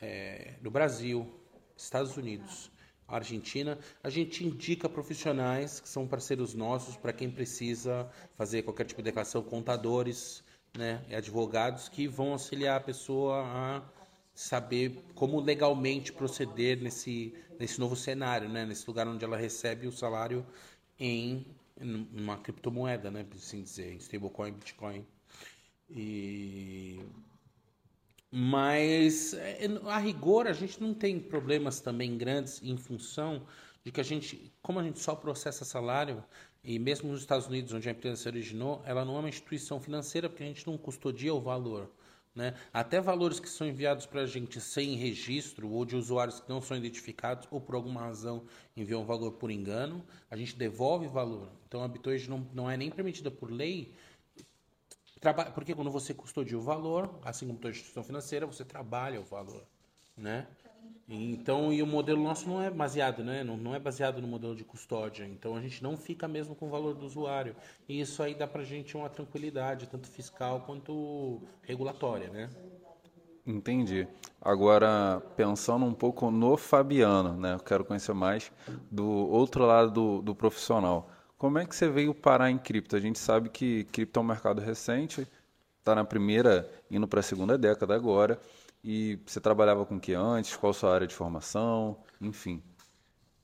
é, 0.00 0.54
no 0.62 0.70
Brasil, 0.70 1.38
Estados 1.76 2.16
Unidos, 2.16 2.70
Argentina, 3.16 3.78
a 4.02 4.10
gente 4.10 4.44
indica 4.44 4.88
profissionais 4.88 5.80
que 5.80 5.88
são 5.88 6.06
parceiros 6.06 6.54
nossos 6.54 6.96
para 6.96 7.12
quem 7.12 7.30
precisa 7.30 8.08
fazer 8.36 8.62
qualquer 8.62 8.84
tipo 8.84 9.00
de 9.00 9.06
declaração, 9.06 9.42
contadores, 9.42 10.42
né, 10.76 11.04
advogados 11.12 11.88
que 11.88 12.06
vão 12.06 12.32
auxiliar 12.32 12.76
a 12.76 12.80
pessoa 12.80 13.42
a 13.44 13.82
saber 14.34 15.04
como 15.14 15.40
legalmente 15.40 16.12
proceder 16.12 16.80
nesse, 16.80 17.34
nesse 17.58 17.80
novo 17.80 17.96
cenário, 17.96 18.48
né, 18.48 18.64
nesse 18.64 18.86
lugar 18.86 19.06
onde 19.08 19.24
ela 19.24 19.36
recebe 19.36 19.86
o 19.86 19.92
salário 19.92 20.46
em 20.98 21.44
uma 22.12 22.36
criptomoeda, 22.38 23.10
né, 23.10 23.24
por 23.24 23.36
assim 23.36 23.62
dizer, 23.62 23.92
em 23.94 23.96
stablecoin, 23.96 24.52
Bitcoin. 24.52 25.06
E 25.88 27.00
mas 28.30 29.34
é, 29.34 29.66
a 29.86 29.98
rigor 29.98 30.46
a 30.46 30.52
gente 30.52 30.80
não 30.80 30.94
tem 30.94 31.18
problemas 31.18 31.80
também 31.80 32.16
grandes 32.16 32.62
em 32.62 32.76
função 32.76 33.46
de 33.84 33.90
que 33.90 34.00
a 34.00 34.04
gente, 34.04 34.52
como 34.62 34.78
a 34.78 34.82
gente 34.82 35.00
só 35.00 35.14
processa 35.14 35.64
salário, 35.64 36.22
e 36.62 36.78
mesmo 36.78 37.10
nos 37.10 37.20
Estados 37.20 37.46
Unidos, 37.46 37.72
onde 37.72 37.88
a 37.88 37.92
empresa 37.92 38.22
se 38.22 38.28
originou, 38.28 38.82
ela 38.84 39.04
não 39.04 39.16
é 39.16 39.20
uma 39.20 39.28
instituição 39.28 39.80
financeira 39.80 40.28
porque 40.28 40.42
a 40.42 40.46
gente 40.46 40.66
não 40.66 40.76
custodia 40.76 41.34
o 41.34 41.40
valor. 41.40 41.90
Né? 42.34 42.54
Até 42.72 43.00
valores 43.00 43.40
que 43.40 43.48
são 43.48 43.66
enviados 43.66 44.06
para 44.06 44.20
a 44.20 44.26
gente 44.26 44.60
sem 44.60 44.94
registro 44.94 45.68
ou 45.68 45.84
de 45.84 45.96
usuários 45.96 46.38
que 46.38 46.48
não 46.48 46.60
são 46.60 46.76
identificados 46.76 47.48
ou 47.50 47.60
por 47.60 47.74
alguma 47.74 48.02
razão 48.02 48.44
enviam 48.76 49.04
valor 49.04 49.32
por 49.32 49.50
engano, 49.50 50.04
a 50.30 50.36
gente 50.36 50.54
devolve 50.56 51.08
valor. 51.08 51.50
Então 51.66 51.82
a 51.82 51.88
Bitcoin 51.88 52.28
não, 52.28 52.46
não 52.54 52.70
é 52.70 52.76
nem 52.76 52.90
permitida 52.90 53.30
por 53.30 53.50
lei 53.50 53.92
porque 55.54 55.74
quando 55.74 55.90
você 55.90 56.14
custodia 56.14 56.58
o 56.58 56.62
valor, 56.62 57.10
assim 57.24 57.46
como 57.46 57.58
toda 57.58 57.72
instituição 57.72 58.02
financeira, 58.02 58.46
você 58.46 58.64
trabalha 58.64 59.20
o 59.20 59.24
valor, 59.24 59.62
né? 60.16 60.46
Então, 61.12 61.72
e 61.72 61.82
o 61.82 61.86
modelo 61.86 62.22
nosso 62.22 62.48
não 62.48 62.62
é 62.62 62.70
baseado, 62.70 63.24
né? 63.24 63.42
Não, 63.42 63.56
não 63.56 63.74
é 63.74 63.80
baseado 63.80 64.22
no 64.22 64.28
modelo 64.28 64.54
de 64.54 64.62
custódia. 64.62 65.24
Então, 65.24 65.56
a 65.56 65.60
gente 65.60 65.82
não 65.82 65.96
fica 65.96 66.28
mesmo 66.28 66.54
com 66.54 66.68
o 66.68 66.70
valor 66.70 66.94
do 66.94 67.04
usuário. 67.04 67.56
E 67.88 68.00
isso 68.00 68.22
aí 68.22 68.32
dá 68.32 68.46
pra 68.46 68.62
gente 68.62 68.96
uma 68.96 69.10
tranquilidade, 69.10 69.88
tanto 69.88 70.06
fiscal 70.06 70.60
quanto 70.60 71.42
regulatória, 71.62 72.28
né? 72.28 72.48
Entendi. 73.44 74.06
Agora, 74.40 75.20
pensando 75.36 75.84
um 75.84 75.92
pouco 75.92 76.30
no 76.30 76.56
Fabiano, 76.56 77.36
né? 77.36 77.54
Eu 77.54 77.60
quero 77.60 77.84
conhecer 77.84 78.14
mais 78.14 78.52
do 78.88 79.06
outro 79.06 79.66
lado 79.66 79.90
do, 79.90 80.22
do 80.22 80.34
profissional. 80.34 81.10
Como 81.40 81.58
é 81.58 81.64
que 81.64 81.74
você 81.74 81.88
veio 81.88 82.12
parar 82.14 82.50
em 82.50 82.58
cripto? 82.58 82.94
A 82.94 83.00
gente 83.00 83.18
sabe 83.18 83.48
que 83.48 83.84
cripto 83.84 84.20
é 84.20 84.22
um 84.22 84.26
mercado 84.26 84.60
recente, 84.60 85.26
está 85.78 85.94
na 85.94 86.04
primeira, 86.04 86.70
indo 86.90 87.08
para 87.08 87.20
a 87.20 87.22
segunda 87.22 87.56
década 87.56 87.94
agora. 87.94 88.38
E 88.84 89.18
você 89.24 89.40
trabalhava 89.40 89.86
com 89.86 89.96
o 89.96 90.00
que 90.00 90.12
antes? 90.12 90.54
Qual 90.54 90.68
a 90.68 90.74
sua 90.74 90.94
área 90.94 91.06
de 91.06 91.14
formação? 91.14 91.96
Enfim. 92.20 92.62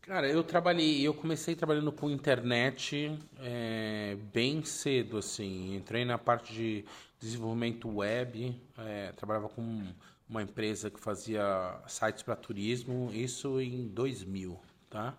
Cara, 0.03 0.29
eu 0.29 0.45
trabalhei, 0.45 1.09
eu 1.09 1.15
comecei 1.15 1.55
trabalhando 1.55 1.91
com 1.91 2.11
internet 2.11 3.19
é, 3.39 4.15
bem 4.31 4.63
cedo, 4.63 5.17
assim. 5.17 5.75
Entrei 5.75 6.05
na 6.05 6.19
parte 6.19 6.53
de 6.53 6.85
desenvolvimento 7.19 7.89
web, 7.89 8.61
é, 8.77 9.11
trabalhava 9.13 9.49
com 9.49 9.83
uma 10.29 10.43
empresa 10.43 10.91
que 10.91 11.01
fazia 11.01 11.81
sites 11.89 12.23
para 12.23 12.37
turismo, 12.37 13.11
isso 13.15 13.59
em 13.59 13.89
2000, 13.89 14.61
tá? 14.91 15.17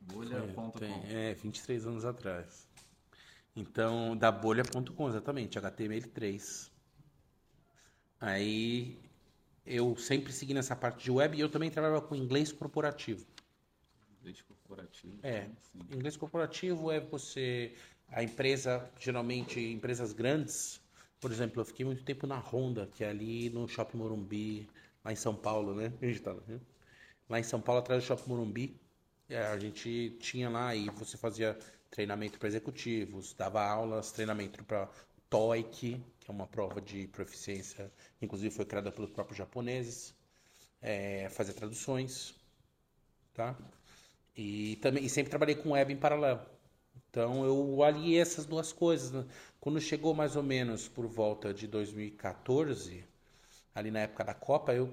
Bolha.com. 0.00 0.72
É, 1.08 1.34
23 1.34 1.86
anos 1.86 2.04
atrás. 2.04 2.68
Então, 3.54 4.16
da 4.16 4.30
bolha.com, 4.30 5.08
exatamente, 5.08 5.58
HTML3. 5.58 6.70
Aí 8.20 8.98
eu 9.64 9.96
sempre 9.96 10.32
segui 10.32 10.54
nessa 10.54 10.76
parte 10.76 11.04
de 11.04 11.10
web 11.10 11.36
e 11.36 11.40
eu 11.40 11.48
também 11.48 11.70
trabalhava 11.70 12.02
com 12.02 12.14
inglês 12.14 12.52
corporativo. 12.52 13.26
Inglês 14.20 14.42
corporativo? 14.42 15.18
É. 15.22 15.48
Sim. 15.60 15.80
Inglês 15.92 16.16
corporativo 16.16 16.90
é 16.90 17.00
você. 17.00 17.74
A 18.08 18.22
empresa, 18.22 18.88
geralmente, 18.98 19.60
empresas 19.60 20.12
grandes. 20.12 20.80
Por 21.20 21.30
exemplo, 21.30 21.60
eu 21.60 21.64
fiquei 21.64 21.84
muito 21.84 22.02
tempo 22.02 22.26
na 22.26 22.38
Honda, 22.38 22.86
que 22.86 23.04
é 23.04 23.10
ali 23.10 23.50
no 23.50 23.68
Shopping 23.68 23.98
Morumbi, 23.98 24.68
lá 25.04 25.12
em 25.12 25.16
São 25.16 25.34
Paulo, 25.34 25.74
né? 25.74 25.92
Gente 26.00 26.20
tá, 26.20 26.34
né? 26.46 26.60
Lá 27.28 27.38
em 27.38 27.42
São 27.42 27.60
Paulo, 27.60 27.80
atrás 27.80 28.02
do 28.02 28.06
Shopping 28.06 28.28
Morumbi. 28.28 28.80
É, 29.30 29.46
a 29.46 29.56
gente 29.58 30.16
tinha 30.18 30.50
lá 30.50 30.74
e 30.74 30.90
você 30.90 31.16
fazia 31.16 31.56
treinamento 31.88 32.36
para 32.38 32.48
executivos, 32.48 33.32
dava 33.32 33.62
aulas, 33.62 34.10
treinamento 34.10 34.64
para 34.64 34.88
TOEIC, 35.28 36.02
que 36.18 36.30
é 36.30 36.32
uma 36.32 36.48
prova 36.48 36.80
de 36.80 37.06
proficiência, 37.06 37.92
inclusive 38.20 38.52
foi 38.52 38.64
criada 38.64 38.90
pelos 38.90 39.10
próprios 39.10 39.38
japoneses, 39.38 40.12
é, 40.82 41.28
fazia 41.30 41.54
traduções, 41.54 42.34
tá? 43.32 43.56
E 44.36 44.76
também 44.82 45.04
e 45.04 45.08
sempre 45.08 45.30
trabalhei 45.30 45.54
com 45.54 45.70
web 45.70 45.92
em 45.92 45.96
paralelo. 45.96 46.40
Então 47.10 47.44
eu 47.44 47.82
aliei 47.84 48.20
essas 48.20 48.46
duas 48.46 48.72
coisas. 48.72 49.12
Né? 49.12 49.24
Quando 49.60 49.80
chegou 49.80 50.14
mais 50.14 50.36
ou 50.36 50.42
menos 50.42 50.88
por 50.88 51.06
volta 51.06 51.54
de 51.54 51.66
2014, 51.68 53.04
ali 53.74 53.90
na 53.90 54.00
época 54.00 54.24
da 54.24 54.34
Copa, 54.34 54.74
eu 54.74 54.92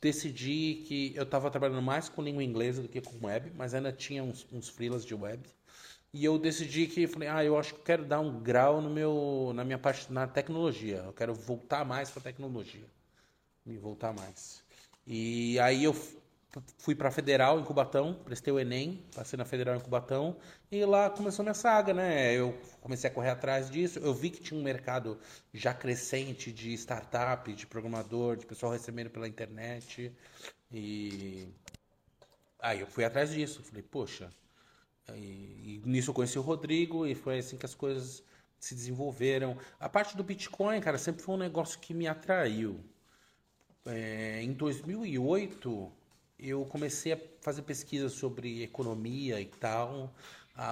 decidi 0.00 0.82
que 0.86 1.12
eu 1.14 1.22
estava 1.22 1.50
trabalhando 1.50 1.82
mais 1.82 2.08
com 2.08 2.22
língua 2.22 2.42
inglesa 2.42 2.82
do 2.82 2.88
que 2.88 3.00
com 3.00 3.26
web, 3.26 3.52
mas 3.56 3.74
ainda 3.74 3.92
tinha 3.92 4.22
uns, 4.22 4.46
uns 4.52 4.68
freelas 4.68 5.04
de 5.04 5.14
web. 5.14 5.42
E 6.12 6.24
eu 6.24 6.38
decidi 6.38 6.86
que 6.86 7.06
falei, 7.06 7.28
ah, 7.28 7.44
eu 7.44 7.58
acho 7.58 7.74
que 7.74 7.82
quero 7.82 8.04
dar 8.04 8.20
um 8.20 8.40
grau 8.40 8.80
no 8.80 8.88
meu, 8.88 9.52
na 9.54 9.64
minha 9.64 9.78
parte 9.78 10.10
na 10.12 10.26
tecnologia. 10.26 11.02
Eu 11.06 11.12
quero 11.12 11.34
voltar 11.34 11.84
mais 11.84 12.10
para 12.10 12.22
tecnologia, 12.22 12.86
me 13.64 13.76
voltar 13.76 14.14
mais. 14.14 14.64
E 15.06 15.58
aí 15.60 15.84
eu 15.84 15.94
fui 16.78 16.94
para 16.94 17.10
Federal 17.10 17.58
em 17.60 17.64
Cubatão, 17.64 18.14
prestei 18.24 18.52
o 18.52 18.58
Enem, 18.58 19.04
passei 19.14 19.36
na 19.36 19.44
Federal 19.44 19.76
em 19.76 19.80
Cubatão 19.80 20.36
e 20.70 20.84
lá 20.84 21.10
começou 21.10 21.42
minha 21.42 21.54
saga, 21.54 21.92
né? 21.92 22.32
Eu 22.32 22.58
comecei 22.80 23.08
a 23.10 23.12
correr 23.12 23.30
atrás 23.30 23.70
disso. 23.70 23.98
Eu 23.98 24.14
vi 24.14 24.30
que 24.30 24.40
tinha 24.40 24.58
um 24.58 24.62
mercado 24.62 25.18
já 25.52 25.74
crescente 25.74 26.52
de 26.52 26.72
startup, 26.74 27.52
de 27.52 27.66
programador, 27.66 28.36
de 28.36 28.46
pessoal 28.46 28.72
recebendo 28.72 29.10
pela 29.10 29.28
internet 29.28 30.12
e 30.70 31.48
aí 32.60 32.80
eu 32.80 32.86
fui 32.86 33.04
atrás 33.04 33.30
disso. 33.30 33.62
Falei, 33.62 33.82
poxa, 33.82 34.30
e, 35.14 35.80
e 35.84 35.88
nisso 35.88 36.10
eu 36.10 36.14
conheci 36.14 36.38
o 36.38 36.42
Rodrigo 36.42 37.06
e 37.06 37.14
foi 37.14 37.38
assim 37.38 37.56
que 37.56 37.66
as 37.66 37.74
coisas 37.74 38.22
se 38.58 38.74
desenvolveram. 38.74 39.56
A 39.78 39.88
parte 39.88 40.16
do 40.16 40.24
Bitcoin, 40.24 40.80
cara, 40.80 40.98
sempre 40.98 41.22
foi 41.22 41.34
um 41.34 41.38
negócio 41.38 41.78
que 41.78 41.94
me 41.94 42.06
atraiu. 42.06 42.80
É, 43.84 44.42
em 44.42 44.52
2008 44.52 45.92
eu 46.38 46.64
comecei 46.66 47.12
a 47.12 47.18
fazer 47.40 47.62
pesquisa 47.62 48.08
sobre 48.08 48.62
economia 48.62 49.40
e 49.40 49.46
tal. 49.46 50.14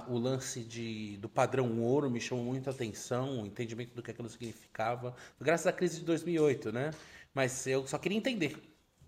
o 0.09 0.19
lance 0.19 0.61
de, 0.61 1.17
do 1.19 1.29
padrão 1.29 1.81
ouro 1.83 2.11
me 2.11 2.21
chamou 2.21 2.45
muita 2.45 2.71
atenção, 2.71 3.43
o 3.43 3.47
entendimento 3.47 3.95
do 3.95 4.03
que 4.03 4.11
aquilo 4.11 4.29
significava. 4.29 5.15
Graças 5.41 5.67
à 5.67 5.73
crise 5.73 6.01
de 6.01 6.05
2008, 6.05 6.73
né? 6.73 6.91
Mas 7.35 7.67
eu 7.67 7.87
só 7.87 7.99
queria 7.99 8.19
entender. 8.19 8.57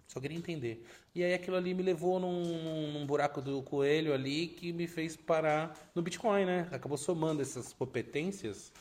Só 0.07 0.21
queria 0.21 0.39
entender. 0.39 0.87
E 1.15 1.25
aí 1.25 1.35
aquilo 1.35 1.57
ali 1.57 1.75
me 1.75 1.83
levou 1.83 2.21
num, 2.21 2.93
num, 2.93 3.07
buraco 3.07 3.41
do 3.41 3.63
coelho 3.63 4.15
ali 4.15 4.49
que 4.49 4.73
me 4.73 4.87
fez 4.87 5.17
parar 5.17 5.91
no 5.95 6.03
Bitcoin, 6.03 6.45
né? 6.45 6.69
Acabou 6.71 6.97
somando 6.97 7.43
essas 7.43 7.73
competências 7.73 8.73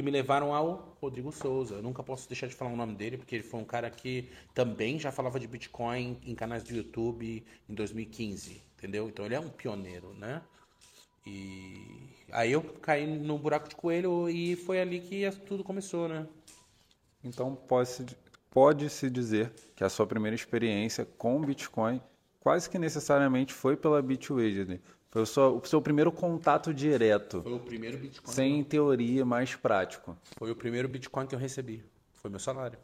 que 0.00 0.02
me 0.02 0.10
levaram 0.10 0.54
ao 0.54 0.96
Rodrigo 0.98 1.30
Souza. 1.30 1.74
Eu 1.74 1.82
nunca 1.82 2.02
posso 2.02 2.26
deixar 2.26 2.46
de 2.46 2.54
falar 2.54 2.72
o 2.72 2.76
nome 2.76 2.94
dele, 2.94 3.18
porque 3.18 3.34
ele 3.34 3.44
foi 3.44 3.60
um 3.60 3.64
cara 3.64 3.90
que 3.90 4.30
também 4.54 4.98
já 4.98 5.12
falava 5.12 5.38
de 5.38 5.46
Bitcoin 5.46 6.18
em 6.24 6.34
canais 6.34 6.62
do 6.62 6.74
YouTube 6.74 7.44
em 7.68 7.74
2015, 7.74 8.62
entendeu? 8.78 9.10
Então 9.10 9.26
ele 9.26 9.34
é 9.34 9.40
um 9.40 9.50
pioneiro, 9.50 10.14
né? 10.14 10.40
E 11.26 12.08
aí 12.32 12.50
eu 12.50 12.62
caí 12.62 13.06
no 13.06 13.38
buraco 13.38 13.68
de 13.68 13.76
coelho 13.76 14.26
e 14.30 14.56
foi 14.56 14.80
ali 14.80 15.00
que 15.00 15.30
tudo 15.46 15.62
começou, 15.62 16.08
né? 16.08 16.26
Então 17.22 17.54
pode-se 17.54 18.06
pode 18.50 18.88
-se 18.88 19.10
dizer 19.10 19.52
que 19.76 19.84
a 19.84 19.90
sua 19.90 20.06
primeira 20.06 20.34
experiência 20.34 21.04
com 21.18 21.38
Bitcoin 21.42 22.00
quase 22.40 22.70
que 22.70 22.78
necessariamente 22.78 23.52
foi 23.52 23.76
pela 23.76 24.00
Bitwage, 24.00 24.80
foi 25.10 25.22
o 25.22 25.26
seu, 25.26 25.56
o 25.56 25.66
seu, 25.66 25.82
primeiro 25.82 26.12
contato 26.12 26.72
direto. 26.72 27.42
Foi 27.42 27.52
o 27.52 27.58
primeiro 27.58 27.98
Bitcoin. 27.98 28.32
Sem 28.32 28.62
teoria, 28.64 29.24
mais 29.24 29.56
prático. 29.56 30.16
Foi 30.36 30.50
o 30.50 30.56
primeiro 30.56 30.88
Bitcoin 30.88 31.26
que 31.26 31.34
eu 31.34 31.38
recebi. 31.38 31.84
Foi 32.14 32.30
meu 32.30 32.38
salário. 32.38 32.78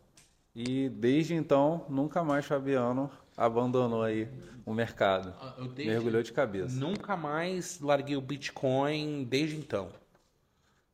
E 0.55 0.89
desde 0.89 1.35
então, 1.35 1.85
nunca 1.89 2.25
mais 2.25 2.45
Fabiano 2.47 3.11
abandonou 3.37 4.03
aí 4.03 4.29
o 4.65 4.73
mercado. 4.75 5.33
Ah, 5.39 5.55
desde- 5.59 5.87
Mergulhou 5.87 6.23
de 6.23 6.33
cabeça. 6.33 6.75
Nunca 6.75 7.17
mais 7.17 7.79
larguei 7.81 8.17
o 8.17 8.21
Bitcoin 8.21 9.25
desde 9.25 9.57
então. 9.57 9.91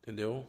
Entendeu? 0.02 0.44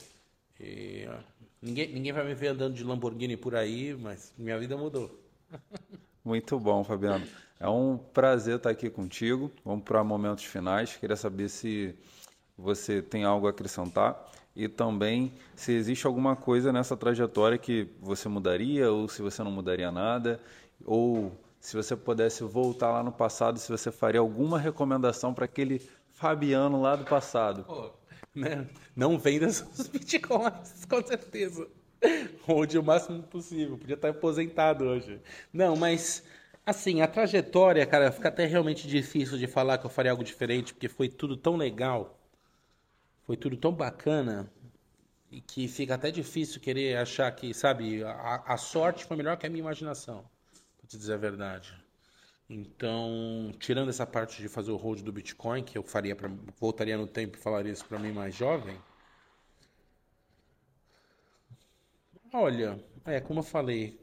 E, 0.59 1.05
ó, 1.07 1.17
ninguém, 1.61 1.93
ninguém 1.93 2.11
vai 2.11 2.25
me 2.25 2.33
ver 2.33 2.47
andando 2.47 2.73
de 2.73 2.83
Lamborghini 2.83 3.37
por 3.37 3.55
aí, 3.55 3.95
mas 3.95 4.33
minha 4.37 4.57
vida 4.57 4.75
mudou. 4.75 5.17
Muito 6.25 6.59
bom, 6.59 6.83
Fabiano. 6.83 7.25
É 7.63 7.69
um 7.69 7.97
prazer 7.97 8.57
estar 8.57 8.71
aqui 8.71 8.89
contigo. 8.89 9.49
Vamos 9.63 9.85
para 9.85 10.03
momentos 10.03 10.43
finais. 10.43 10.97
Queria 10.97 11.15
saber 11.15 11.47
se 11.47 11.95
você 12.57 13.01
tem 13.01 13.23
algo 13.23 13.47
a 13.47 13.51
acrescentar 13.51 14.29
e 14.53 14.67
também 14.67 15.31
se 15.55 15.71
existe 15.71 16.05
alguma 16.05 16.35
coisa 16.35 16.73
nessa 16.73 16.97
trajetória 16.97 17.57
que 17.57 17.87
você 18.01 18.27
mudaria 18.27 18.91
ou 18.91 19.07
se 19.07 19.21
você 19.21 19.41
não 19.41 19.49
mudaria 19.49 19.89
nada 19.93 20.41
ou 20.83 21.31
se 21.57 21.77
você 21.77 21.95
pudesse 21.95 22.43
voltar 22.43 22.91
lá 22.91 23.01
no 23.01 23.13
passado, 23.13 23.57
se 23.57 23.71
você 23.71 23.93
faria 23.93 24.19
alguma 24.19 24.59
recomendação 24.59 25.33
para 25.33 25.45
aquele 25.45 25.81
Fabiano 26.11 26.81
lá 26.81 26.97
do 26.97 27.05
passado. 27.05 27.63
Pô, 27.63 27.91
né? 28.35 28.67
Não 28.93 29.17
venda 29.17 29.49
seus 29.49 29.87
bitcoins, 29.87 30.83
com 30.83 31.01
certeza. 31.01 31.65
Onde 32.45 32.77
o 32.77 32.83
máximo 32.83 33.23
possível. 33.23 33.77
Podia 33.77 33.95
estar 33.95 34.09
aposentado 34.09 34.83
hoje. 34.83 35.21
Não, 35.53 35.77
mas 35.77 36.21
assim, 36.65 37.01
a 37.01 37.07
trajetória, 37.07 37.85
cara, 37.85 38.11
fica 38.11 38.29
até 38.29 38.45
realmente 38.45 38.87
difícil 38.87 39.37
de 39.37 39.47
falar 39.47 39.77
que 39.77 39.85
eu 39.85 39.89
faria 39.89 40.11
algo 40.11 40.23
diferente, 40.23 40.73
porque 40.73 40.89
foi 40.89 41.09
tudo 41.09 41.37
tão 41.37 41.55
legal. 41.55 42.19
Foi 43.25 43.37
tudo 43.37 43.57
tão 43.57 43.71
bacana. 43.73 44.51
E 45.31 45.41
que 45.41 45.67
fica 45.67 45.95
até 45.95 46.11
difícil 46.11 46.61
querer 46.61 46.97
achar 46.97 47.31
que, 47.31 47.53
sabe, 47.53 48.03
a, 48.03 48.43
a 48.45 48.57
sorte 48.57 49.05
foi 49.05 49.17
melhor 49.17 49.37
que 49.37 49.47
a 49.47 49.49
minha 49.49 49.61
imaginação. 49.61 50.23
Pra 50.77 50.87
te 50.87 50.97
dizer 50.97 51.13
a 51.13 51.17
verdade. 51.17 51.73
Então, 52.49 53.51
tirando 53.59 53.89
essa 53.89 54.05
parte 54.05 54.41
de 54.41 54.47
fazer 54.49 54.71
o 54.71 54.77
hold 54.77 55.01
do 55.01 55.11
Bitcoin, 55.11 55.63
que 55.63 55.77
eu 55.77 55.83
faria 55.83 56.15
para 56.15 56.29
voltaria 56.59 56.97
no 56.97 57.07
tempo 57.07 57.37
e 57.37 57.41
falaria 57.41 57.71
isso 57.71 57.85
para 57.85 57.97
mim 57.99 58.11
mais 58.11 58.35
jovem. 58.35 58.77
Olha, 62.33 62.83
é, 63.05 63.19
como 63.19 63.39
eu 63.39 63.43
falei, 63.43 63.99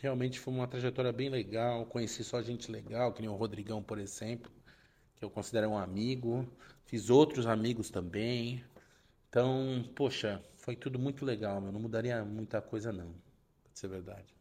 realmente 0.00 0.38
foi 0.38 0.52
uma 0.52 0.66
trajetória 0.66 1.12
bem 1.12 1.28
legal. 1.28 1.86
Conheci 1.86 2.22
só 2.22 2.42
gente 2.42 2.70
legal, 2.70 3.12
que 3.12 3.22
nem 3.22 3.30
o 3.30 3.34
Rodrigão, 3.34 3.82
por 3.82 3.98
exemplo, 3.98 4.50
que 5.16 5.24
eu 5.24 5.30
considero 5.30 5.68
um 5.70 5.78
amigo. 5.78 6.46
Fiz 6.84 7.10
outros 7.10 7.46
amigos 7.46 7.90
também. 7.90 8.62
Então, 9.28 9.84
poxa, 9.94 10.42
foi 10.56 10.76
tudo 10.76 10.98
muito 10.98 11.24
legal, 11.24 11.60
meu. 11.60 11.72
Não 11.72 11.80
mudaria 11.80 12.22
muita 12.24 12.60
coisa, 12.60 12.92
não, 12.92 13.14
pra 13.64 13.72
ser 13.74 13.88
verdade. 13.88 14.34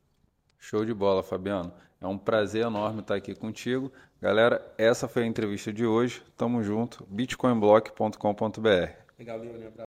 Show 0.60 0.86
de 0.86 0.93
bola, 0.93 1.24
Fabiano. 1.24 1.74
É 2.00 2.08
um 2.08 2.17
prazer 2.17 2.65
enorme 2.65 3.02
estar 3.02 3.15
aqui 3.15 3.34
contigo. 3.34 3.91
Galera, 4.21 4.74
essa 4.78 5.08
foi 5.08 5.24
a 5.24 5.26
entrevista 5.26 5.71
de 5.71 5.86
hoje. 5.86 6.21
Tamo 6.36 6.62
junto. 6.62 7.06
bitcoinblock.com.br. 7.10 8.91
Legal, 9.17 9.38
Leone. 9.38 9.71